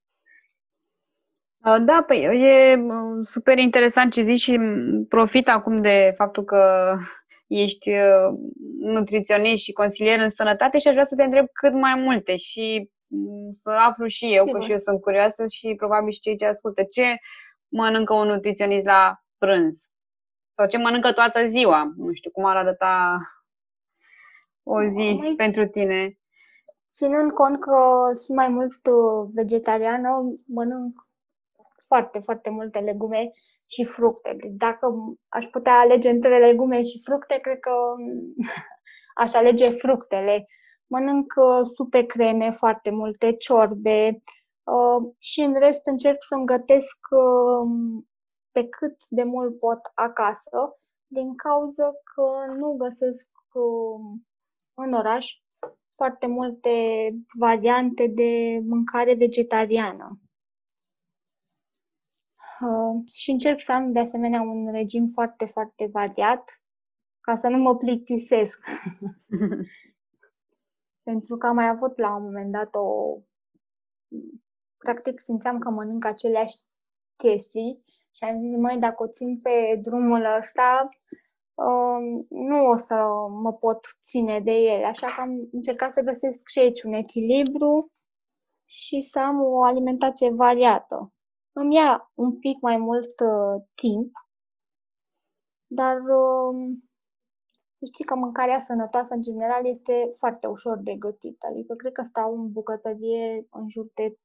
Da, 1.62 2.04
păi 2.08 2.24
e 2.42 2.80
super 3.24 3.58
interesant 3.58 4.12
ce 4.12 4.22
zici 4.22 4.40
și 4.40 4.60
profit 5.10 5.48
acum 5.48 5.82
de 5.82 6.14
faptul 6.18 6.44
că 6.44 6.96
ești 7.48 7.90
uh, 7.90 8.38
nutriționist 8.80 9.64
și 9.64 9.72
consilier 9.72 10.20
în 10.20 10.30
sănătate 10.30 10.80
și 10.80 10.88
aș 10.88 10.94
vrea 10.94 11.06
să 11.06 11.16
te 11.16 11.24
întreb 11.24 11.46
cât 11.54 11.74
mai 11.74 11.94
multe 11.96 12.38
și 12.38 12.90
mm, 13.08 13.52
să 13.62 13.70
aflu 13.70 14.08
și 14.08 14.34
eu, 14.36 14.46
Sigur. 14.46 14.60
că 14.60 14.66
și 14.66 14.72
eu 14.72 14.78
sunt 14.78 15.02
curioasă 15.02 15.44
și 15.52 15.74
probabil 15.78 16.12
și 16.12 16.20
cei 16.20 16.38
ce 16.38 16.46
ascultă. 16.46 16.84
Ce 16.84 17.04
mănâncă 17.68 18.14
un 18.14 18.28
nutriționist 18.28 18.86
la 18.86 19.20
prânz? 19.38 19.88
Sau 20.56 20.68
ce 20.68 20.78
mănâncă 20.78 21.12
toată 21.12 21.48
ziua? 21.48 21.94
Nu 21.98 22.14
știu 22.14 22.32
cum 22.32 22.46
ar 22.46 22.56
arăta 22.56 23.18
o 24.64 24.84
zi 24.84 25.16
mai... 25.20 25.34
pentru 25.38 25.68
tine. 25.68 26.18
Ținând 26.92 27.32
cont 27.32 27.60
că 27.60 27.78
sunt 28.14 28.38
mai 28.38 28.48
mult 28.50 28.86
uh, 28.86 29.30
vegetariană, 29.34 30.10
mănânc 30.48 31.09
foarte, 31.90 32.20
foarte 32.20 32.50
multe 32.50 32.80
legume 32.80 33.32
și 33.66 33.84
fructe. 33.84 34.36
Deci 34.38 34.52
dacă 34.66 34.88
aș 35.28 35.46
putea 35.46 35.74
alege 35.74 36.10
între 36.10 36.40
legume 36.40 36.84
și 36.84 37.02
fructe, 37.04 37.40
cred 37.42 37.60
că 37.60 37.72
aș 39.24 39.34
alege 39.34 39.66
fructele. 39.66 40.48
Mănânc 40.88 41.34
uh, 41.36 41.62
supe 41.76 42.06
creme, 42.06 42.52
foarte 42.52 42.90
multe, 42.90 43.32
ciorbe 43.32 44.22
uh, 44.64 45.14
și 45.18 45.42
în 45.42 45.54
rest 45.60 45.86
încerc 45.86 46.18
să-mi 46.30 46.46
gătesc 46.46 46.98
um, 47.10 48.08
pe 48.52 48.68
cât 48.68 48.96
de 49.10 49.24
mult 49.24 49.60
pot 49.60 49.80
acasă, 49.94 50.76
din 51.08 51.36
cauza 51.36 51.92
că 52.14 52.54
nu 52.58 52.76
găsesc 52.78 53.28
um, 53.54 54.28
în 54.74 54.94
oraș 54.94 55.26
foarte 55.96 56.28
multe 56.28 56.70
variante 57.40 58.08
de 58.08 58.60
mâncare 58.66 59.14
vegetariană. 59.14 60.20
Uh, 62.62 63.02
și 63.12 63.32
încerc 63.32 63.62
să 63.62 63.72
am 63.72 63.92
de 63.92 64.00
asemenea 64.00 64.42
un 64.42 64.72
regim 64.72 65.08
foarte, 65.08 65.46
foarte 65.46 65.90
variat 65.92 66.62
ca 67.22 67.36
să 67.36 67.48
nu 67.48 67.58
mă 67.58 67.78
plictisesc. 67.78 68.64
Pentru 71.04 71.38
că 71.38 71.48
am 71.48 71.56
mai 71.56 71.68
avut 71.68 71.98
la 71.98 72.16
un 72.16 72.24
moment 72.24 72.52
dat 72.52 72.76
o... 72.76 73.18
Practic 74.78 75.20
simțeam 75.20 75.60
că 75.60 75.70
mănânc 75.70 76.06
aceleași 76.06 76.56
chestii 77.16 77.84
Și 78.12 78.24
am 78.24 78.40
zis, 78.40 78.58
măi, 78.58 78.78
dacă 78.78 79.04
o 79.04 79.08
țin 79.08 79.40
pe 79.42 79.80
drumul 79.82 80.26
ăsta, 80.42 80.90
uh, 81.54 82.26
nu 82.30 82.66
o 82.66 82.76
să 82.76 82.96
mă 83.30 83.54
pot 83.54 83.98
ține 84.04 84.40
de 84.40 84.52
el. 84.52 84.84
Așa 84.84 85.08
că 85.08 85.22
am 85.22 85.50
încercat 85.52 85.92
să 85.92 86.02
găsesc 86.02 86.48
și 86.48 86.60
aici 86.60 86.84
un 86.84 86.94
echilibru 86.94 87.92
și 88.66 89.02
să 89.02 89.20
am 89.20 89.42
o 89.42 89.64
alimentație 89.64 90.30
variată. 90.30 91.14
Îmi 91.62 91.76
ia 91.76 92.12
un 92.14 92.40
pic 92.40 92.62
mai 92.62 92.78
mult 92.78 93.20
uh, 93.20 93.64
timp, 93.76 94.12
dar 95.68 95.98
uh, 95.98 96.78
să 97.78 97.86
știi 97.92 98.06
că 98.06 98.16
mâncarea 98.16 98.60
sănătoasă 98.60 99.14
în 99.14 99.22
general 99.22 99.66
este 99.66 100.10
foarte 100.18 100.48
ușor 100.48 100.78
de 100.78 100.96
gătit. 100.96 101.42
Adică 101.44 101.74
cred 101.76 101.92
că 101.92 102.04
stau 102.04 102.36
în 102.36 102.52
bucătărie 102.52 103.48
în 103.52 103.70
jur 103.70 103.88
de 103.94 104.10
30-45 104.10 104.16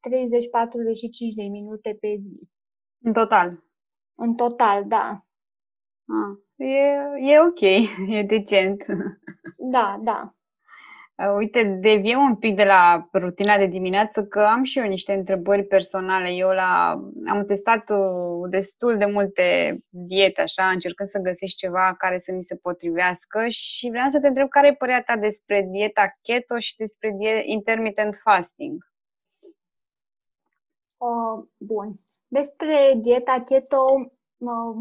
de 1.34 1.42
minute 1.42 1.96
pe 2.00 2.16
zi. 2.20 2.48
În 3.02 3.12
total? 3.12 3.64
În 4.14 4.34
total, 4.34 4.84
da. 4.86 5.24
Ah, 6.06 6.38
e, 6.56 7.32
e 7.32 7.40
ok, 7.40 7.60
e 8.16 8.22
decent. 8.22 8.84
Da, 9.56 10.00
da. 10.02 10.34
Uh, 11.16 11.34
uite, 11.36 11.62
deviem 11.80 12.18
un 12.18 12.36
pic 12.36 12.56
de 12.56 12.64
la 12.64 13.08
rutina 13.12 13.56
de 13.56 13.66
dimineață, 13.66 14.24
că 14.24 14.40
am 14.40 14.62
și 14.62 14.78
eu 14.78 14.84
niște 14.84 15.12
întrebări 15.12 15.64
personale. 15.64 16.28
Eu 16.28 16.48
la, 16.48 16.90
am 17.26 17.44
testat 17.46 17.90
uh, 17.90 18.50
destul 18.50 18.96
de 18.98 19.04
multe 19.04 19.78
diete, 19.88 20.40
așa, 20.40 20.68
încercând 20.68 21.08
să 21.08 21.18
găsesc 21.18 21.54
ceva 21.54 21.94
care 21.98 22.18
să 22.18 22.32
mi 22.32 22.42
se 22.42 22.56
potrivească 22.56 23.48
și 23.48 23.88
vreau 23.88 24.08
să 24.08 24.20
te 24.20 24.26
întreb 24.26 24.48
care 24.48 24.66
e 24.66 24.74
părerea 24.74 25.02
ta 25.02 25.16
despre 25.16 25.68
dieta 25.70 26.18
keto 26.22 26.58
și 26.58 26.76
despre 26.76 27.14
die- 27.18 27.42
intermittent 27.44 28.20
fasting. 28.22 28.84
Uh, 30.96 31.44
bun. 31.56 32.00
Despre 32.26 32.92
dieta 32.96 33.42
keto, 33.46 33.84
uh, 34.36 34.76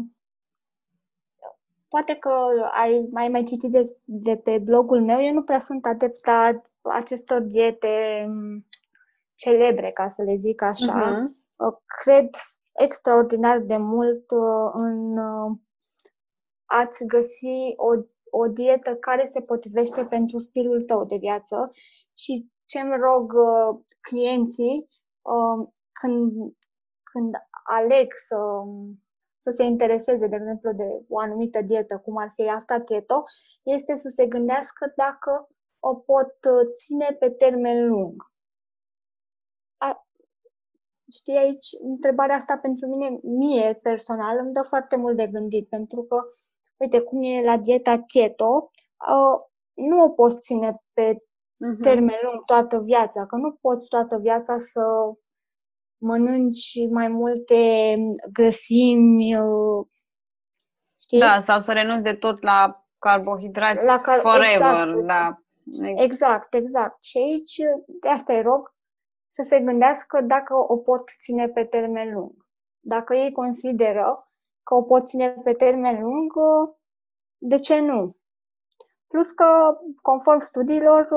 poate 1.94 2.14
că 2.14 2.32
ai 2.72 3.08
mai 3.10 3.28
mai 3.28 3.44
citit 3.44 3.70
de, 3.70 3.96
de 4.04 4.36
pe 4.36 4.58
blogul 4.58 5.02
meu, 5.02 5.24
eu 5.24 5.32
nu 5.32 5.42
prea 5.42 5.58
sunt 5.58 5.86
adepta 5.86 6.62
acestor 6.82 7.40
diete 7.40 8.24
mm, 8.28 8.66
celebre, 9.34 9.90
ca 9.90 10.08
să 10.08 10.22
le 10.22 10.34
zic 10.34 10.62
așa. 10.62 11.02
Uh-huh. 11.02 11.82
Cred 12.02 12.30
extraordinar 12.72 13.58
de 13.58 13.76
mult 13.76 14.30
uh, 14.30 14.70
în 14.72 15.18
uh, 15.18 15.56
a-ți 16.64 17.04
găsi 17.04 17.74
o, 17.76 17.90
o 18.30 18.46
dietă 18.46 18.94
care 18.94 19.30
se 19.32 19.40
potrivește 19.40 20.04
pentru 20.04 20.38
stilul 20.38 20.82
tău 20.82 21.04
de 21.04 21.16
viață 21.16 21.70
și 22.14 22.50
ce-mi 22.64 22.96
rog 23.00 23.32
uh, 23.32 23.80
clienții 24.00 24.88
când, 26.00 26.32
când 27.02 27.34
aleg 27.64 28.12
să 28.26 28.36
să 29.44 29.50
se 29.50 29.64
intereseze, 29.64 30.26
de 30.26 30.36
exemplu, 30.36 30.72
de 30.72 31.04
o 31.08 31.18
anumită 31.18 31.60
dietă, 31.60 32.00
cum 32.04 32.16
ar 32.16 32.32
fi 32.34 32.48
asta 32.48 32.80
keto, 32.80 33.24
este 33.62 33.96
să 33.96 34.08
se 34.08 34.26
gândească 34.26 34.92
dacă 34.96 35.48
o 35.78 35.94
pot 35.94 36.34
uh, 36.50 36.72
ține 36.74 37.16
pe 37.18 37.30
termen 37.30 37.88
lung. 37.88 38.22
A, 39.76 40.06
știi, 41.12 41.36
aici, 41.36 41.66
întrebarea 41.80 42.36
asta 42.36 42.56
pentru 42.56 42.88
mine, 42.88 43.18
mie 43.22 43.74
personal, 43.82 44.38
îmi 44.38 44.52
dă 44.52 44.62
foarte 44.62 44.96
mult 44.96 45.16
de 45.16 45.26
gândit, 45.26 45.68
pentru 45.68 46.02
că, 46.02 46.16
uite, 46.76 47.00
cum 47.00 47.22
e 47.22 47.44
la 47.44 47.56
dieta 47.56 48.02
keto, 48.06 48.70
uh, 49.08 49.40
nu 49.74 50.02
o 50.02 50.08
poți 50.08 50.38
ține 50.38 50.82
pe 50.92 51.14
uh-huh. 51.14 51.82
termen 51.82 52.18
lung 52.22 52.44
toată 52.44 52.80
viața, 52.80 53.26
că 53.26 53.36
nu 53.36 53.52
poți 53.52 53.88
toată 53.88 54.18
viața 54.18 54.58
să 54.72 54.82
mănânci 56.04 56.88
mai 56.90 57.08
multe 57.08 57.94
grăsimi, 58.32 59.36
uh, 59.36 59.86
știi? 61.02 61.18
Da, 61.18 61.40
sau 61.40 61.60
să 61.60 61.72
renunți 61.72 62.02
de 62.02 62.14
tot 62.14 62.42
la 62.42 62.86
carbohidrați 62.98 63.86
la 63.86 64.00
car- 64.00 64.20
forever, 64.20 64.88
exact, 64.88 65.06
da. 65.06 65.38
Exact, 66.02 66.54
exact. 66.54 67.04
Și 67.04 67.18
aici, 67.18 67.56
de 68.00 68.08
asta 68.08 68.32
îi 68.34 68.42
rog 68.42 68.74
să 69.32 69.42
se 69.48 69.60
gândească 69.60 70.20
dacă 70.20 70.54
o 70.54 70.76
pot 70.76 71.10
ține 71.22 71.48
pe 71.48 71.64
termen 71.64 72.14
lung. 72.14 72.32
Dacă 72.80 73.14
ei 73.14 73.32
consideră 73.32 74.30
că 74.62 74.74
o 74.74 74.82
pot 74.82 75.06
ține 75.06 75.30
pe 75.44 75.52
termen 75.52 76.02
lung, 76.02 76.32
de 77.38 77.58
ce 77.58 77.80
nu? 77.80 78.16
Plus 79.08 79.30
că, 79.30 79.78
conform 80.02 80.40
studiilor, 80.40 81.08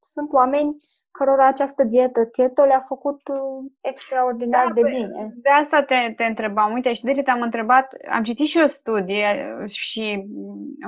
sunt 0.00 0.32
oameni 0.32 0.76
cărora 1.18 1.46
această 1.46 1.84
dietă 1.84 2.26
keto 2.26 2.64
le-a 2.64 2.84
făcut 2.86 3.28
uh, 3.28 3.70
extraordinar 3.80 4.66
da, 4.66 4.72
de 4.72 4.80
bine. 4.82 5.32
De 5.34 5.50
asta 5.50 5.82
te, 5.82 6.12
te 6.16 6.24
întrebam. 6.24 6.72
Uite, 6.72 6.94
și 6.94 7.04
de 7.04 7.12
ce 7.12 7.22
te-am 7.22 7.40
întrebat? 7.40 7.94
Am 8.10 8.22
citit 8.22 8.46
și 8.46 8.58
eu 8.58 8.66
studii 8.66 9.22
uh, 9.22 9.70
și 9.70 10.26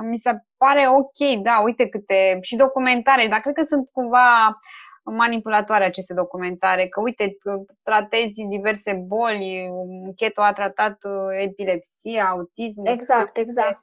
mi 0.01 0.17
se 0.17 0.31
pare 0.57 0.87
ok, 0.87 1.41
da, 1.43 1.61
uite 1.63 1.87
câte... 1.87 2.37
și 2.41 2.55
documentare, 2.55 3.27
dar 3.29 3.39
cred 3.39 3.53
că 3.53 3.63
sunt 3.63 3.89
cumva 3.91 4.59
manipulatoare 5.03 5.83
aceste 5.83 6.13
documentare, 6.13 6.87
că 6.87 7.01
uite, 7.01 7.37
tratezi 7.83 8.43
diverse 8.43 8.93
boli, 8.93 9.69
keto 10.15 10.41
a 10.41 10.53
tratat 10.53 10.97
uh, 11.03 11.43
epilepsia, 11.43 12.25
autism. 12.25 12.85
Exact, 12.85 13.37
exact. 13.37 13.81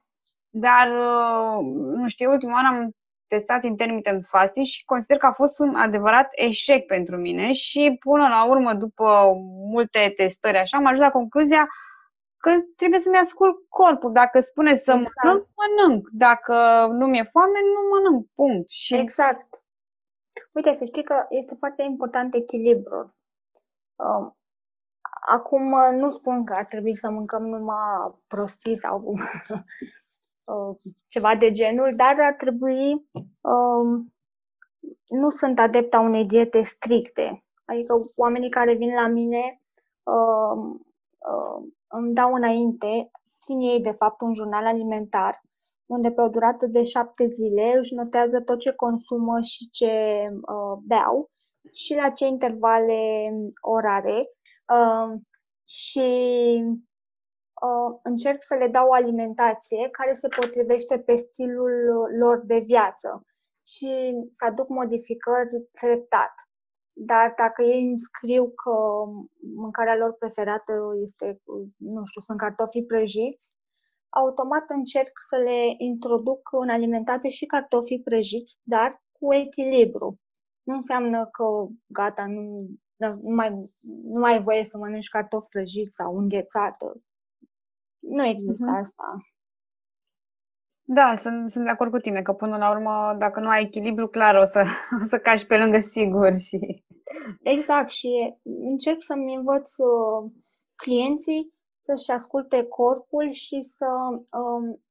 Dar, 0.50 0.88
nu 1.72 2.08
știu, 2.08 2.30
ultima 2.30 2.52
oară 2.52 2.66
am 2.66 2.90
testat 3.34 3.64
intermittent 3.64 4.26
fasting 4.26 4.66
și 4.66 4.84
consider 4.84 5.16
că 5.16 5.26
a 5.26 5.32
fost 5.32 5.58
un 5.58 5.74
adevărat 5.74 6.28
eșec 6.30 6.86
pentru 6.86 7.16
mine 7.16 7.52
și 7.52 7.96
până 8.00 8.28
la 8.28 8.46
urmă, 8.48 8.74
după 8.74 9.32
multe 9.72 10.12
testări 10.16 10.56
așa, 10.56 10.76
am 10.76 10.86
ajuns 10.86 11.00
la 11.00 11.10
concluzia 11.10 11.66
că 12.36 12.50
trebuie 12.76 13.00
să-mi 13.00 13.16
ascult 13.16 13.56
corpul. 13.68 14.12
Dacă 14.12 14.40
spune 14.40 14.74
să 14.74 14.92
exact. 14.92 15.24
mănânc, 15.24 15.46
mănânc. 15.60 16.08
Dacă 16.12 16.86
nu 16.90 17.06
mi-e 17.06 17.28
foame, 17.32 17.58
nu 17.74 17.80
mănânc. 17.92 18.26
Punct. 18.34 18.68
Și... 18.68 18.94
Exact. 18.94 19.48
Uite, 20.52 20.72
să 20.72 20.84
știi 20.84 21.04
că 21.04 21.26
este 21.28 21.54
foarte 21.58 21.82
important 21.82 22.34
echilibrul. 22.34 23.14
Um, 23.96 24.36
acum 25.26 25.94
nu 25.94 26.10
spun 26.10 26.44
că 26.44 26.52
ar 26.52 26.64
trebui 26.64 26.96
să 26.96 27.10
mâncăm 27.10 27.42
numai 27.46 28.14
prostii 28.26 28.78
sau 28.78 29.02
Uh, 29.04 29.18
ceva 31.08 31.36
de 31.36 31.50
genul, 31.50 31.92
dar 31.96 32.16
ar 32.18 32.34
trebui, 32.38 32.92
um, 33.40 34.14
nu 35.08 35.30
sunt 35.30 35.58
adepta 35.58 36.00
unei 36.00 36.24
diete 36.24 36.62
stricte. 36.62 37.44
Adică 37.64 37.94
oamenii 38.16 38.50
care 38.50 38.74
vin 38.74 38.94
la 38.94 39.06
mine 39.06 39.62
um, 40.02 40.86
um, 41.30 41.74
îmi 41.88 42.14
dau 42.14 42.34
înainte, 42.34 43.10
țin 43.38 43.60
ei 43.60 43.80
de 43.80 43.90
fapt 43.90 44.20
un 44.20 44.34
jurnal 44.34 44.66
alimentar 44.66 45.42
unde 45.86 46.10
pe 46.10 46.20
o 46.20 46.28
durată 46.28 46.66
de 46.66 46.84
șapte 46.84 47.26
zile 47.26 47.76
își 47.78 47.94
notează 47.94 48.40
tot 48.40 48.58
ce 48.58 48.72
consumă 48.72 49.40
și 49.40 49.70
ce 49.70 49.92
uh, 50.30 50.78
beau 50.86 51.30
și 51.72 51.94
la 51.94 52.10
ce 52.10 52.26
intervale 52.26 53.30
orare. 53.60 54.28
Uh, 54.68 55.20
și 55.66 56.08
uh, 57.66 57.98
încerc 58.02 58.44
să 58.44 58.54
le 58.54 58.68
dau 58.68 58.88
o 58.88 58.92
alimentație 58.92 59.88
care 59.90 60.14
se 60.14 60.28
potrivește 60.28 60.98
pe 60.98 61.16
stilul 61.16 61.72
lor 62.18 62.42
de 62.44 62.58
viață 62.58 63.24
și 63.66 63.90
să 64.36 64.44
aduc 64.44 64.68
modificări 64.68 65.68
treptat. 65.72 66.32
Dar 66.96 67.34
dacă 67.36 67.62
ei 67.62 67.88
îmi 67.88 68.00
scriu 68.00 68.44
că 68.50 68.76
mâncarea 69.54 69.96
lor 69.96 70.12
preferată 70.18 70.72
este, 71.04 71.40
nu 71.76 72.04
știu, 72.04 72.20
sunt 72.20 72.38
cartofii 72.38 72.84
prăjiți, 72.84 73.52
automat 74.08 74.64
încerc 74.68 75.12
să 75.28 75.36
le 75.36 75.74
introduc 75.78 76.48
în 76.52 76.68
alimentație 76.68 77.30
și 77.30 77.46
cartofii 77.46 78.02
prăjiți, 78.02 78.58
dar 78.62 79.02
cu 79.12 79.34
echilibru. 79.34 80.18
Nu 80.62 80.74
înseamnă 80.74 81.26
că 81.26 81.44
gata, 81.86 82.26
nu, 82.26 82.66
nu, 82.96 83.20
mai, 83.22 83.50
nu 84.02 84.20
mai 84.20 84.32
ai 84.32 84.42
voie 84.42 84.64
să 84.64 84.76
mănânci 84.76 85.08
cartofi 85.08 85.48
prăjiți 85.48 85.94
sau 85.94 86.16
înghețată. 86.18 87.02
Nu 88.08 88.26
există 88.26 88.64
uh-huh. 88.70 88.80
asta. 88.80 89.16
Da, 90.86 91.16
sunt, 91.16 91.50
sunt 91.50 91.64
de 91.64 91.70
acord 91.70 91.90
cu 91.90 91.98
tine 91.98 92.22
că 92.22 92.32
până 92.32 92.56
la 92.56 92.70
urmă, 92.70 93.16
dacă 93.18 93.40
nu 93.40 93.48
ai 93.48 93.62
echilibru, 93.62 94.08
clar 94.08 94.34
o 94.34 94.44
să, 94.44 94.64
o 95.02 95.04
să 95.04 95.18
cași 95.18 95.46
pe 95.46 95.56
lângă 95.56 95.80
sigur 95.80 96.36
și... 96.38 96.84
Exact 97.42 97.90
și 97.90 98.34
încerc 98.44 99.02
să-mi 99.02 99.34
învăț 99.34 99.76
uh, 99.76 100.30
clienții 100.74 101.52
să-și 101.80 102.10
asculte 102.10 102.64
corpul 102.64 103.30
și 103.32 103.62
să 103.62 103.86
um, 104.38 104.84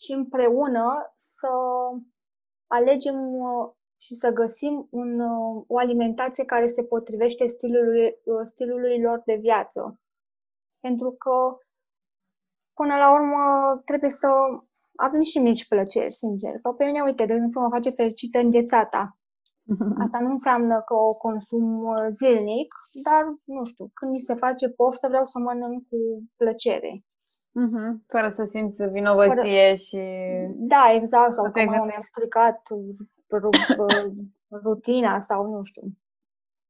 și 0.00 0.12
împreună 0.12 1.14
să 1.16 1.48
alegem 2.66 3.14
uh, 3.14 3.70
și 3.96 4.14
să 4.14 4.30
găsim 4.30 4.88
un, 4.90 5.20
uh, 5.20 5.64
o 5.66 5.78
alimentație 5.78 6.44
care 6.44 6.66
se 6.66 6.84
potrivește 6.84 7.46
stilului, 7.46 8.06
uh, 8.24 8.46
stilului 8.46 9.00
lor 9.00 9.22
de 9.24 9.34
viață. 9.34 10.00
Pentru 10.80 11.10
că 11.10 11.56
până 12.78 12.94
la 12.96 13.08
urmă 13.18 13.42
trebuie 13.84 14.12
să 14.22 14.28
avem 15.06 15.22
și 15.22 15.38
mici 15.38 15.68
plăceri, 15.68 16.14
sincer. 16.14 16.52
Că 16.62 16.70
pe 16.70 16.84
mine, 16.84 17.00
uite, 17.00 17.24
de 17.26 17.32
exemplu, 17.32 17.60
mă 17.60 17.68
face 17.70 17.90
fericită 17.90 18.38
înghețata. 18.38 19.18
Asta 20.04 20.18
nu 20.20 20.30
înseamnă 20.30 20.76
că 20.86 20.94
o 20.94 21.14
consum 21.14 21.84
uh, 21.84 22.06
zilnic, 22.20 22.74
dar, 23.02 23.22
nu 23.44 23.64
știu, 23.64 23.90
când 23.94 24.10
mi 24.12 24.20
se 24.20 24.34
face 24.34 24.68
poftă, 24.68 25.08
vreau 25.08 25.24
să 25.24 25.38
mănânc 25.38 25.88
cu 25.88 25.98
plăcere. 26.36 26.92
Mm-hmm. 27.60 27.90
Fără 28.06 28.28
să 28.28 28.44
simți 28.44 28.84
vinovăție 28.84 29.64
Fără... 29.64 29.74
și... 29.74 30.00
Da, 30.72 30.84
exact, 30.92 31.32
sau 31.32 31.50
că 31.50 31.62
mama 31.64 31.84
mi-a 31.84 32.02
stricat 32.10 32.62
rutina 34.62 35.20
sau, 35.20 35.50
nu 35.50 35.62
știu, 35.62 35.82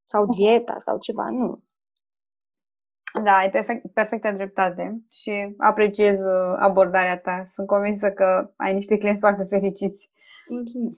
sau 0.06 0.26
dieta 0.34 0.78
sau 0.78 0.98
ceva, 0.98 1.30
nu. 1.30 1.62
Da, 3.24 3.36
ai 3.36 3.50
perfect, 3.50 3.92
perfectă 3.92 4.30
dreptate 4.32 5.02
și 5.12 5.54
apreciez 5.58 6.18
uh, 6.20 6.56
abordarea 6.58 7.18
ta. 7.18 7.44
Sunt 7.54 7.66
convinsă 7.66 8.10
că 8.10 8.50
ai 8.56 8.74
niște 8.74 8.98
clienți 8.98 9.20
foarte 9.20 9.44
fericiți. 9.44 10.10
Mulțumesc. 10.48 10.96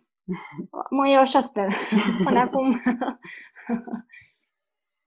Mă, 0.91 1.09
eu 1.09 1.19
așa 1.21 1.41
sper. 1.41 1.69
Până 2.25 2.39
acum. 2.39 2.81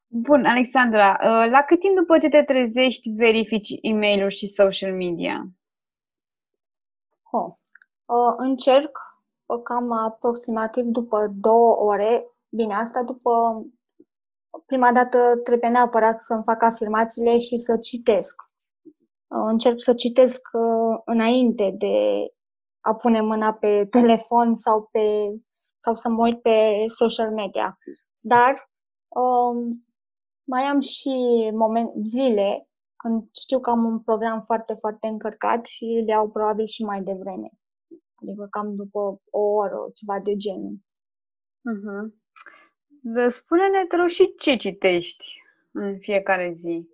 Bun, 0.08 0.46
Alexandra, 0.46 1.20
uh, 1.22 1.50
la 1.50 1.64
cât 1.68 1.80
timp 1.80 1.96
după 1.98 2.18
ce 2.18 2.30
te 2.30 2.44
trezești 2.44 3.10
verifici 3.10 3.70
e 3.82 3.94
mail 3.94 4.30
și 4.30 4.48
social 4.48 4.94
media? 4.96 5.48
Oh. 7.32 7.54
Uh, 8.06 8.34
încerc 8.38 8.98
cam 9.64 9.92
aproximativ 9.92 10.84
după 10.84 11.28
două 11.40 11.76
ore. 11.76 12.26
Bine, 12.50 12.74
asta 12.74 13.04
după 13.04 13.32
prima 14.66 14.92
dată 14.92 15.18
trebuie 15.44 15.70
neapărat 15.70 16.22
să-mi 16.22 16.44
fac 16.44 16.62
afirmațiile 16.62 17.40
și 17.40 17.58
să 17.58 17.78
citesc. 17.78 18.36
Uh, 19.28 19.44
încerc 19.46 19.82
să 19.82 19.94
citesc 19.94 20.42
înainte 21.06 21.76
de 21.78 22.28
a 22.80 22.96
pune 22.96 23.22
mâna 23.22 23.54
pe 23.54 23.86
telefon 24.00 24.58
sau, 24.58 24.90
pe, 24.92 25.30
sau 25.80 25.96
să 25.96 26.10
mă 26.10 26.26
uit 26.26 26.42
pe 26.42 26.86
social 26.88 27.32
media. 27.32 27.78
Dar 28.20 28.72
um, 29.08 29.86
mai 30.44 30.64
am 30.64 30.80
și 30.80 31.10
moment, 31.54 31.92
zile 32.06 32.68
când 32.96 33.30
știu 33.42 33.60
că 33.60 33.70
am 33.70 33.84
un 33.86 34.00
program 34.00 34.44
foarte, 34.46 34.74
foarte 34.74 35.08
încărcat 35.08 35.66
și 35.66 35.86
le 36.06 36.12
iau 36.12 36.30
probabil 36.30 36.66
și 36.66 36.84
mai 36.84 37.04
devreme. 37.04 37.50
Adică 38.22 38.48
cam 38.50 38.76
după 38.76 39.00
o 39.30 39.40
oră, 39.40 39.78
ceva 39.94 40.20
de 40.20 40.36
genul. 40.36 40.76
Uh-huh. 41.72 42.23
Spune-ne, 43.28 43.86
te 43.86 43.96
rog, 43.96 44.08
și 44.08 44.36
ce 44.38 44.56
citești 44.56 45.42
în 45.72 45.98
fiecare 45.98 46.52
zi? 46.52 46.88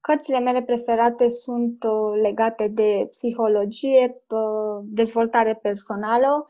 Cărțile 0.00 0.38
mele 0.38 0.62
preferate 0.62 1.28
sunt 1.28 1.82
uh, 1.82 2.20
legate 2.22 2.68
de 2.68 3.08
psihologie, 3.10 4.22
uh, 4.28 4.84
dezvoltare 4.84 5.54
personală. 5.54 6.46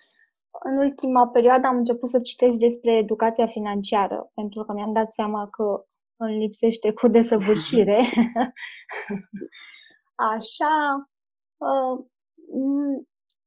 În 0.62 0.76
ultima 0.76 1.28
perioadă 1.28 1.66
am 1.66 1.76
început 1.76 2.08
să 2.08 2.20
citesc 2.20 2.56
despre 2.56 2.92
educația 2.92 3.46
financiară, 3.46 4.30
pentru 4.34 4.64
că 4.64 4.72
mi-am 4.72 4.92
dat 4.92 5.12
seama 5.12 5.48
că 5.48 5.84
îmi 6.16 6.38
lipsește 6.38 6.92
cu 6.92 7.08
desăvârșire. 7.08 7.98
Așa, 10.34 11.08
uh, 11.56 12.04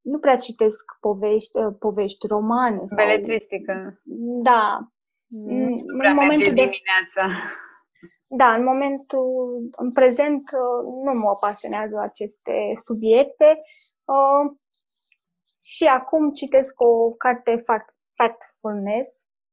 nu 0.03 0.19
prea 0.19 0.37
citesc 0.37 0.83
povești, 0.99 1.59
povești 1.79 2.27
romane. 2.27 2.77
Sau... 2.77 2.95
Beletristică. 2.95 4.01
Da. 4.43 4.79
Nu 5.27 5.97
prea 5.97 6.09
în 6.09 6.15
momentul 6.15 6.53
de 6.53 6.69
dimineața. 6.69 7.27
Da, 8.27 8.53
în 8.53 8.63
momentul, 8.63 9.69
în 9.75 9.91
prezent, 9.91 10.49
nu 11.03 11.19
mă 11.19 11.37
pasionează 11.39 11.99
aceste 11.99 12.81
subiecte 12.85 13.59
uh, 14.05 14.57
și 15.61 15.83
acum 15.83 16.31
citesc 16.31 16.81
o 16.81 17.11
carte 17.11 17.63
Factfulness. 18.15 19.09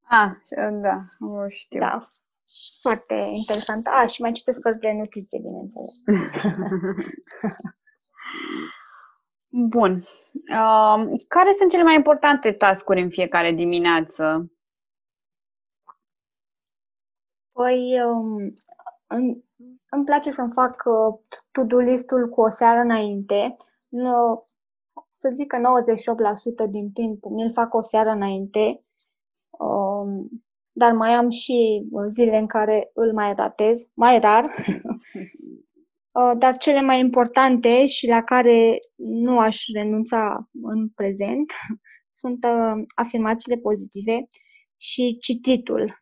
Ah, 0.09 0.31
da, 0.83 0.97
o 1.27 1.49
știu. 1.49 1.81
Da, 1.81 2.03
foarte 2.81 3.15
interesantă. 3.35 3.91
Ah, 3.91 4.11
și 4.11 4.21
mai 4.21 4.33
citesc 4.33 4.61
cărți 4.61 4.81
de 4.81 4.93
nutriție, 4.93 5.39
bineînțeles. 5.39 5.95
Bun. 9.51 10.07
Uh, 10.33 11.21
care 11.29 11.53
sunt 11.53 11.71
cele 11.71 11.83
mai 11.83 11.95
importante 11.95 12.53
tascuri 12.53 13.01
în 13.01 13.11
fiecare 13.11 13.53
dimineață? 13.53 14.53
Păi, 17.53 18.03
um, 18.05 18.55
îmi, 19.07 19.45
îmi 19.91 20.05
place 20.05 20.31
să-mi 20.31 20.53
fac 20.53 20.83
uh, 20.85 21.39
to-do 21.53 21.79
list-ul 21.79 22.29
cu 22.29 22.41
o 22.41 22.51
seară 22.51 22.81
înainte. 22.81 23.57
Nu, 23.89 24.49
să 25.09 25.31
zic 25.35 25.47
că 25.47 25.57
98% 26.67 26.71
din 26.71 26.91
timp 26.93 27.25
mi-l 27.25 27.53
fac 27.53 27.75
o 27.75 27.83
seară 27.83 28.11
înainte, 28.11 28.85
um, 29.51 30.29
dar 30.73 30.93
mai 30.93 31.11
am 31.11 31.29
și 31.29 31.87
uh, 31.91 32.07
zile 32.11 32.39
în 32.39 32.47
care 32.47 32.91
îl 32.95 33.13
mai 33.13 33.35
ratez, 33.35 33.89
mai 33.95 34.19
rar. 34.21 34.45
uh, 36.13 36.33
dar 36.39 36.57
cele 36.57 36.81
mai 36.81 36.99
importante 36.99 37.87
și 37.87 38.07
la 38.07 38.23
care 38.23 38.79
nu 38.97 39.39
aș 39.39 39.65
renunța 39.73 40.49
în 40.63 40.89
prezent 40.89 41.53
sunt 42.21 42.45
uh, 42.45 42.83
afirmațiile 42.95 43.57
pozitive 43.57 44.29
și 44.77 45.17
cititul 45.21 46.01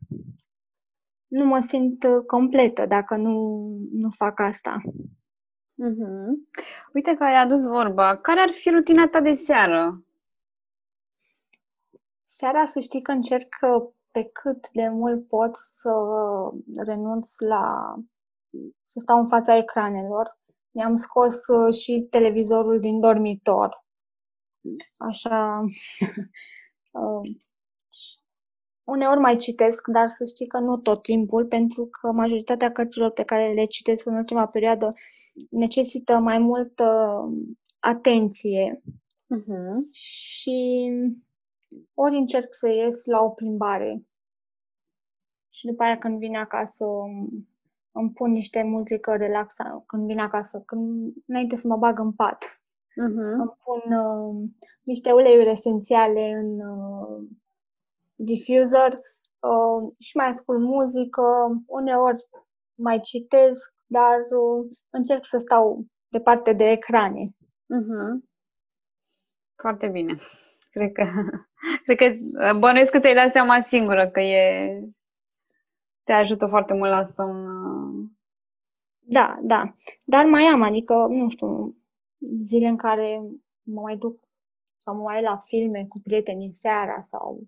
nu 1.28 1.44
mă 1.44 1.60
simt 1.60 2.02
uh, 2.02 2.24
completă 2.26 2.86
dacă 2.86 3.16
nu, 3.16 3.66
nu 3.92 4.10
fac 4.10 4.40
asta. 4.40 4.80
Mm-hmm. 5.82 6.58
Uite 6.92 7.14
că 7.14 7.24
ai 7.24 7.34
adus 7.34 7.66
vorba. 7.66 8.16
Care 8.16 8.40
ar 8.40 8.50
fi 8.50 8.70
rutina 8.70 9.06
ta 9.06 9.20
de 9.20 9.32
seară? 9.32 10.04
Seara 12.26 12.66
să 12.66 12.80
știi 12.80 13.02
că 13.02 13.10
încerc 13.10 13.54
uh, 13.60 13.88
pe 14.10 14.30
cât 14.32 14.70
de 14.70 14.88
mult 14.88 15.26
pot 15.26 15.56
să 15.56 15.90
renunț 16.76 17.38
la 17.38 17.94
să 18.84 18.98
stau 19.00 19.18
în 19.18 19.26
fața 19.26 19.56
ecranelor. 19.56 20.38
Mi-am 20.70 20.96
scos 20.96 21.46
uh, 21.46 21.74
și 21.74 22.06
televizorul 22.10 22.80
din 22.80 23.00
dormitor. 23.00 23.84
Așa 24.96 25.60
Uneori 28.84 29.20
mai 29.20 29.36
citesc, 29.36 29.86
dar 29.86 30.08
să 30.08 30.24
știi 30.24 30.46
că 30.46 30.58
nu 30.58 30.76
tot 30.76 31.02
timpul, 31.02 31.46
pentru 31.46 31.86
că 31.86 32.12
majoritatea 32.12 32.72
cărților 32.72 33.10
pe 33.10 33.24
care 33.24 33.52
le 33.52 33.64
citesc 33.64 34.06
în 34.06 34.14
ultima 34.14 34.46
perioadă 34.46 34.94
necesită 35.50 36.18
mai 36.18 36.38
multă 36.38 37.18
atenție. 37.78 38.82
Uh-huh. 39.36 39.90
Și 39.90 40.90
ori 41.94 42.16
încerc 42.16 42.54
să 42.54 42.68
ies 42.68 43.04
la 43.04 43.20
o 43.22 43.30
plimbare 43.30 44.02
și 45.48 45.66
după 45.66 45.82
aia 45.82 45.98
când 45.98 46.18
vin 46.18 46.36
acasă 46.36 46.84
îmi 47.92 48.10
pun 48.12 48.30
niște 48.30 48.62
muzică 48.62 49.16
relaxantă 49.16 49.84
când 49.86 50.06
vin 50.06 50.18
acasă, 50.18 50.62
când, 50.66 51.12
înainte 51.26 51.56
să 51.56 51.66
mă 51.66 51.76
bag 51.76 51.98
în 51.98 52.12
pat. 52.12 52.44
Uh-huh. 52.44 53.34
Îmi 53.38 53.56
pun 53.64 53.92
uh, 53.92 54.48
niște 54.82 55.12
uleiuri 55.12 55.50
esențiale 55.50 56.30
în 56.30 56.60
uh, 56.60 57.28
diffuser 58.14 58.92
uh, 59.40 59.92
și 59.98 60.16
mai 60.16 60.26
ascult 60.26 60.60
muzică, 60.60 61.22
uneori 61.66 62.28
mai 62.74 63.00
citesc, 63.00 63.74
dar 63.86 64.18
uh, 64.18 64.70
încerc 64.90 65.26
să 65.26 65.38
stau 65.38 65.84
departe 66.08 66.52
de 66.52 66.70
ecrane. 66.70 67.28
Uh-huh. 67.76 68.28
Foarte 69.54 69.88
bine. 69.88 70.18
Cred 70.70 70.92
că, 70.92 71.04
cred 71.84 71.96
că 71.96 72.16
bănuiesc 72.58 72.90
că 72.90 72.98
ți-ai 72.98 73.14
dat 73.14 73.30
seama 73.30 73.60
singură 73.60 74.08
că 74.08 74.20
e 74.20 74.80
te 76.08 76.14
ajută 76.14 76.46
foarte 76.46 76.74
mult 76.74 76.90
la 76.90 77.02
somn. 77.02 78.18
Da, 78.98 79.38
da. 79.42 79.74
Dar 80.04 80.24
mai 80.24 80.42
am, 80.42 80.62
adică, 80.62 80.94
nu 80.94 81.28
știu, 81.28 81.76
zile 82.42 82.66
în 82.66 82.76
care 82.76 83.20
mă 83.62 83.80
mai 83.80 83.96
duc 83.96 84.28
sau 84.78 84.96
mă 84.96 85.02
mai 85.02 85.22
la 85.22 85.36
filme 85.36 85.86
cu 85.88 86.00
prietenii 86.02 86.54
seara 86.54 87.00
sau 87.10 87.46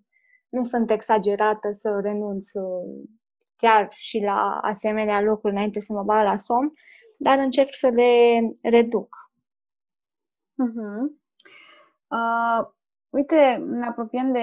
nu 0.49 0.63
sunt 0.63 0.91
exagerată 0.91 1.71
să 1.71 1.99
renunț 1.99 2.53
uh, 2.53 3.09
chiar 3.55 3.91
și 3.91 4.19
la 4.19 4.59
asemenea 4.61 5.21
lucruri 5.21 5.53
înainte 5.53 5.79
să 5.79 5.93
mă 5.93 6.03
bag 6.03 6.23
la 6.23 6.37
somn, 6.37 6.73
dar 7.17 7.37
încerc 7.37 7.73
să 7.73 7.87
le 7.87 8.39
reduc. 8.61 9.15
Uh-huh. 10.51 11.01
Uh, 12.07 12.67
uite, 13.11 13.55
ne 13.55 13.85
apropiem 13.85 14.31
de 14.31 14.39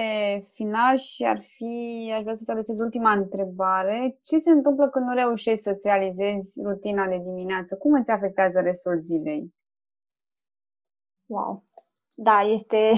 final 0.53 0.97
și 0.97 1.23
ar 1.23 1.41
fi, 1.55 2.11
aș 2.15 2.21
vrea 2.21 2.33
să-ți 2.33 2.51
adresez 2.51 2.79
ultima 2.79 3.11
întrebare. 3.11 4.17
Ce 4.21 4.37
se 4.37 4.51
întâmplă 4.51 4.89
când 4.89 5.05
nu 5.05 5.13
reușești 5.13 5.63
să-ți 5.63 5.87
realizezi 5.87 6.61
rutina 6.61 7.07
de 7.07 7.17
dimineață? 7.17 7.77
Cum 7.77 7.93
îți 7.93 8.11
afectează 8.11 8.59
restul 8.61 8.97
zilei? 8.97 9.53
Wow. 11.25 11.63
Da, 12.13 12.41
este... 12.41 12.91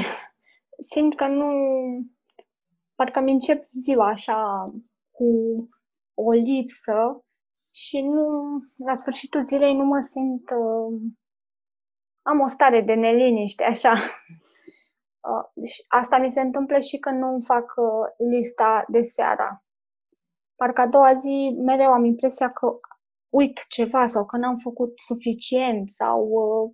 Simt 0.93 1.15
că 1.15 1.27
nu, 1.27 1.49
parcă 2.95 3.19
mi 3.19 3.31
încep 3.31 3.67
ziua 3.71 4.07
așa 4.07 4.63
cu 5.11 5.25
o 6.13 6.31
lipsă 6.31 7.25
și 7.73 8.01
nu, 8.01 8.25
la 8.77 8.95
sfârșitul 8.95 9.43
zilei 9.43 9.75
nu 9.75 9.83
mă 9.83 9.99
simt, 9.99 10.49
uh, 10.49 11.01
am 12.21 12.39
o 12.39 12.47
stare 12.47 12.81
de 12.81 12.93
neliniște, 12.93 13.63
așa. 13.63 13.93
Uh, 15.21 15.67
și 15.69 15.83
asta 15.87 16.17
mi 16.17 16.31
se 16.31 16.41
întâmplă 16.41 16.79
și 16.79 16.97
când 16.97 17.19
nu 17.19 17.27
îmi 17.27 17.43
fac 17.43 17.73
uh, 17.75 18.27
lista 18.31 18.85
de 18.87 19.01
seara. 19.01 19.63
Parcă 20.55 20.81
a 20.81 20.87
doua 20.87 21.19
zi 21.19 21.55
mereu 21.57 21.91
am 21.91 22.03
impresia 22.03 22.51
că 22.51 22.79
uit 23.29 23.67
ceva 23.67 24.07
sau 24.07 24.25
că 24.25 24.37
n-am 24.37 24.57
făcut 24.57 24.99
suficient 24.99 25.89
sau 25.89 26.27
uh, 26.27 26.71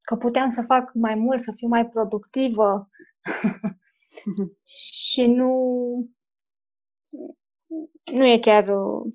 că 0.00 0.16
puteam 0.16 0.50
să 0.50 0.62
fac 0.62 0.90
mai 0.94 1.14
mult, 1.14 1.42
să 1.42 1.52
fiu 1.56 1.68
mai 1.68 1.88
productivă. 1.88 2.88
și 5.02 5.26
nu, 5.26 5.52
nu 8.12 8.24
e 8.26 8.38
chiar 8.38 8.68
uh, 8.68 9.12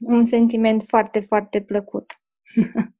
un 0.00 0.24
sentiment 0.24 0.82
foarte, 0.86 1.20
foarte 1.20 1.62
plăcut. 1.62 2.12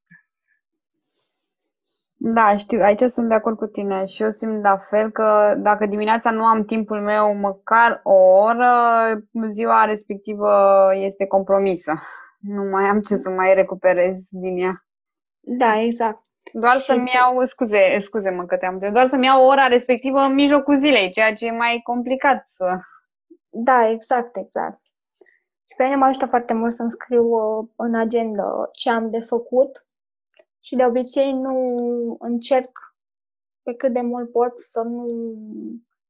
Da, 2.20 2.56
știu, 2.56 2.80
aici 2.82 3.00
sunt 3.00 3.28
de 3.28 3.34
acord 3.34 3.56
cu 3.56 3.66
tine 3.66 4.04
și 4.04 4.22
eu 4.22 4.28
simt 4.28 4.62
la 4.62 4.76
fel 4.76 5.10
că 5.10 5.54
dacă 5.58 5.86
dimineața 5.86 6.30
nu 6.30 6.44
am 6.44 6.64
timpul 6.64 7.00
meu 7.00 7.34
măcar 7.34 8.00
o 8.02 8.14
oră, 8.14 8.72
ziua 9.48 9.84
respectivă 9.84 10.50
este 10.94 11.26
compromisă. 11.26 11.92
Nu 12.40 12.62
mai 12.62 12.84
am 12.84 13.00
ce 13.00 13.14
să 13.14 13.28
mai 13.28 13.54
recuperez 13.54 14.16
din 14.30 14.56
ea. 14.56 14.84
Da, 15.40 15.80
exact. 15.80 16.22
Doar 16.52 16.74
și 16.74 16.84
să-mi 16.84 17.10
iau, 17.14 17.44
scuze, 17.44 17.98
scuze 17.98 18.30
mă 18.30 18.44
că 18.44 18.56
te-am 18.56 18.78
doar 18.78 19.06
să-mi 19.06 19.24
iau 19.24 19.46
ora 19.46 19.66
respectivă 19.66 20.18
în 20.18 20.34
mijlocul 20.34 20.76
zilei, 20.76 21.10
ceea 21.10 21.34
ce 21.34 21.46
e 21.46 21.50
mai 21.50 21.80
complicat 21.82 22.44
să... 22.46 22.78
Da, 23.48 23.88
exact, 23.88 24.36
exact. 24.36 24.80
Și 25.68 25.74
pe 25.76 25.84
mine 25.84 25.96
mă 25.96 26.04
ajută 26.04 26.26
foarte 26.26 26.52
mult 26.52 26.74
să-mi 26.74 26.90
scriu 26.90 27.24
uh, 27.24 27.68
în 27.76 27.94
agenda 27.94 28.68
ce 28.72 28.90
am 28.90 29.10
de 29.10 29.18
făcut 29.18 29.86
și 30.60 30.76
de 30.76 30.84
obicei 30.84 31.32
nu 31.32 31.76
încerc 32.18 32.78
pe 33.62 33.74
cât 33.74 33.92
de 33.92 34.00
mult 34.00 34.30
pot 34.30 34.52
să 34.58 34.80
nu 34.80 35.06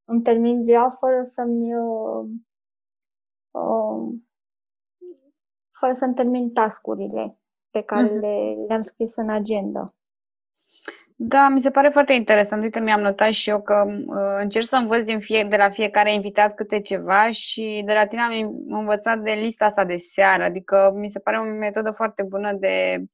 îmi 0.04 0.22
termin 0.22 0.62
ziua 0.62 0.90
fără 0.90 1.24
să-mi 1.26 1.74
uh, 1.74 2.28
uh, 3.50 4.14
fără 5.78 5.92
să-mi 5.92 6.14
termin 6.14 6.52
tascurile 6.52 7.38
pe 7.70 7.82
care 7.82 8.08
mm-hmm. 8.08 8.20
le, 8.20 8.64
le-am 8.66 8.80
scris 8.80 9.16
în 9.16 9.30
agenda. 9.30 9.92
Da, 11.20 11.48
mi 11.48 11.60
se 11.60 11.70
pare 11.70 11.88
foarte 11.88 12.12
interesant. 12.12 12.62
Uite, 12.62 12.80
mi-am 12.80 13.00
notat 13.00 13.32
și 13.32 13.50
eu 13.50 13.62
că 13.62 13.84
uh, 13.86 14.40
încerc 14.40 14.64
să 14.64 14.76
învăț 14.76 15.02
din 15.02 15.20
fie, 15.20 15.46
de 15.50 15.56
la 15.56 15.70
fiecare 15.70 16.14
invitat 16.14 16.54
câte 16.54 16.80
ceva 16.80 17.30
și 17.30 17.82
de 17.86 17.92
la 17.92 18.06
tine 18.06 18.20
am 18.20 18.64
învățat 18.68 19.18
de 19.18 19.30
lista 19.30 19.64
asta 19.64 19.84
de 19.84 19.96
seară. 19.96 20.42
Adică 20.42 20.92
mi 20.94 21.08
se 21.08 21.20
pare 21.20 21.38
o 21.38 21.42
metodă 21.42 21.90
foarte 21.90 22.22
bună 22.22 22.52
de 22.52 23.04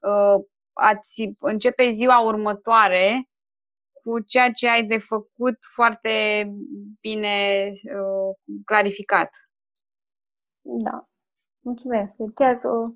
uh, 0.00 0.44
a-ți 0.72 1.34
începe 1.38 1.90
ziua 1.90 2.20
următoare 2.20 3.28
cu 4.02 4.20
ceea 4.20 4.50
ce 4.52 4.68
ai 4.68 4.86
de 4.86 4.98
făcut 4.98 5.58
foarte 5.74 6.46
bine 7.00 7.68
uh, 7.68 8.60
clarificat. 8.64 9.30
Da, 10.60 11.08
mulțumesc. 11.60 12.16
Chiar, 12.34 12.60
uh, 12.64 12.94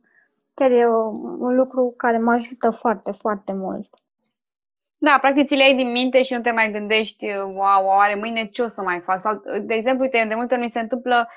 chiar 0.55 0.71
e 0.71 0.89
un 0.89 1.55
lucru 1.55 1.95
care 1.97 2.19
mă 2.19 2.33
ajută 2.33 2.71
foarte, 2.71 3.13
foarte 3.13 3.53
mult. 3.53 3.89
Da, 4.99 5.19
practic 5.21 5.47
ți 5.47 5.55
le 5.55 5.63
ai 5.63 5.75
din 5.75 5.91
minte 5.91 6.23
și 6.23 6.33
nu 6.33 6.41
te 6.41 6.51
mai 6.51 6.73
gândești, 6.73 7.27
wow, 7.37 7.87
oare 7.87 8.15
mâine 8.15 8.47
ce 8.47 8.63
o 8.63 8.69
să 8.69 8.83
mai 8.83 9.01
fac? 9.01 9.21
Sau, 9.21 9.43
de 9.63 9.75
exemplu, 9.75 10.03
uite, 10.03 10.25
de 10.29 10.35
multe 10.35 10.55
ori 10.55 10.63
mi 10.63 10.71
se 10.71 10.81
întâmplă, 10.81 11.29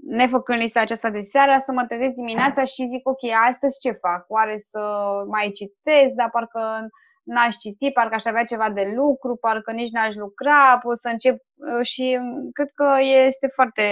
nefăcând 0.00 0.58
lista 0.58 0.80
aceasta 0.80 1.10
de 1.10 1.20
seară, 1.20 1.54
să 1.58 1.72
mă 1.72 1.84
trezesc 1.84 2.14
dimineața 2.14 2.64
și 2.64 2.86
zic, 2.88 3.08
ok, 3.08 3.18
astăzi 3.48 3.80
ce 3.80 3.90
fac? 3.90 4.24
Oare 4.28 4.56
să 4.56 4.80
mai 5.26 5.50
citesc, 5.50 6.14
dar 6.14 6.30
parcă 6.30 6.88
n-aș 7.22 7.56
citi, 7.56 7.90
parcă 7.90 8.14
aș 8.14 8.24
avea 8.24 8.44
ceva 8.44 8.70
de 8.70 8.92
lucru, 8.94 9.36
parcă 9.36 9.72
nici 9.72 9.90
n-aș 9.90 10.14
lucra, 10.14 10.78
pot 10.78 10.98
să 10.98 11.08
încep 11.08 11.34
uh, 11.34 11.86
și 11.86 12.18
cred 12.52 12.70
că 12.74 12.94
este 13.26 13.46
foarte 13.54 13.82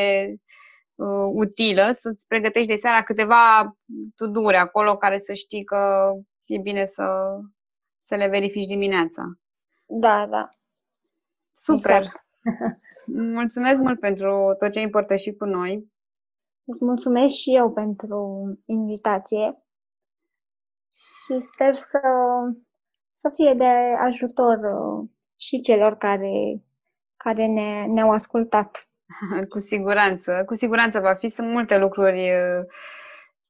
uh, 0.94 1.30
utilă 1.32 1.90
să-ți 1.90 2.26
pregătești 2.26 2.68
de 2.68 2.74
seara 2.74 3.02
câteva 3.02 3.76
tuduri 4.16 4.56
acolo 4.56 4.96
care 4.96 5.18
să 5.18 5.34
știi 5.34 5.64
că 5.64 6.12
e 6.44 6.58
bine 6.58 6.84
să 6.84 7.04
să 8.10 8.16
le 8.16 8.28
verifici 8.28 8.66
dimineața. 8.66 9.22
Da, 9.86 10.26
da. 10.26 10.50
Super! 11.52 12.00
Exact. 12.00 12.24
Mulțumesc 13.40 13.82
mult 13.82 14.00
pentru 14.00 14.56
tot 14.58 14.72
ce 14.72 14.78
ai 14.78 14.84
împărtășit 14.84 15.38
cu 15.38 15.44
noi. 15.44 15.89
Îți 16.70 16.84
mulțumesc 16.84 17.34
și 17.34 17.54
eu 17.54 17.72
pentru 17.72 18.18
invitație 18.66 19.62
și 20.90 21.40
sper 21.40 21.74
să, 21.74 22.00
să 23.12 23.30
fie 23.34 23.54
de 23.56 23.70
ajutor 23.98 24.56
uh, 24.56 25.08
și 25.36 25.60
celor 25.60 25.96
care, 25.96 26.62
care 27.16 27.46
ne, 27.46 27.86
ne-au 27.86 28.10
ascultat. 28.10 28.88
cu 29.52 29.58
siguranță, 29.58 30.42
cu 30.46 30.54
siguranță 30.54 31.00
va 31.00 31.14
fi. 31.14 31.28
Sunt 31.28 31.50
multe 31.50 31.78
lucruri 31.78 32.30
uh, 32.30 32.64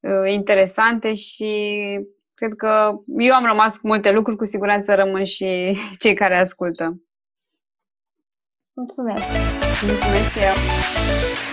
uh, 0.01 0.33
interesante 0.33 1.15
și 1.15 1.53
Cred 2.41 2.55
că 2.57 3.01
eu 3.19 3.35
am 3.35 3.45
rămas 3.45 3.77
cu 3.77 3.87
multe 3.87 4.13
lucruri, 4.13 4.39
cu 4.39 4.45
siguranță 4.45 4.95
rămân 4.95 5.25
și 5.25 5.77
cei 5.99 6.15
care 6.15 6.37
ascultă. 6.37 7.03
Mulțumesc! 8.73 9.25
Mulțumesc 9.87 10.31
și 10.31 10.39
eu! 10.39 11.50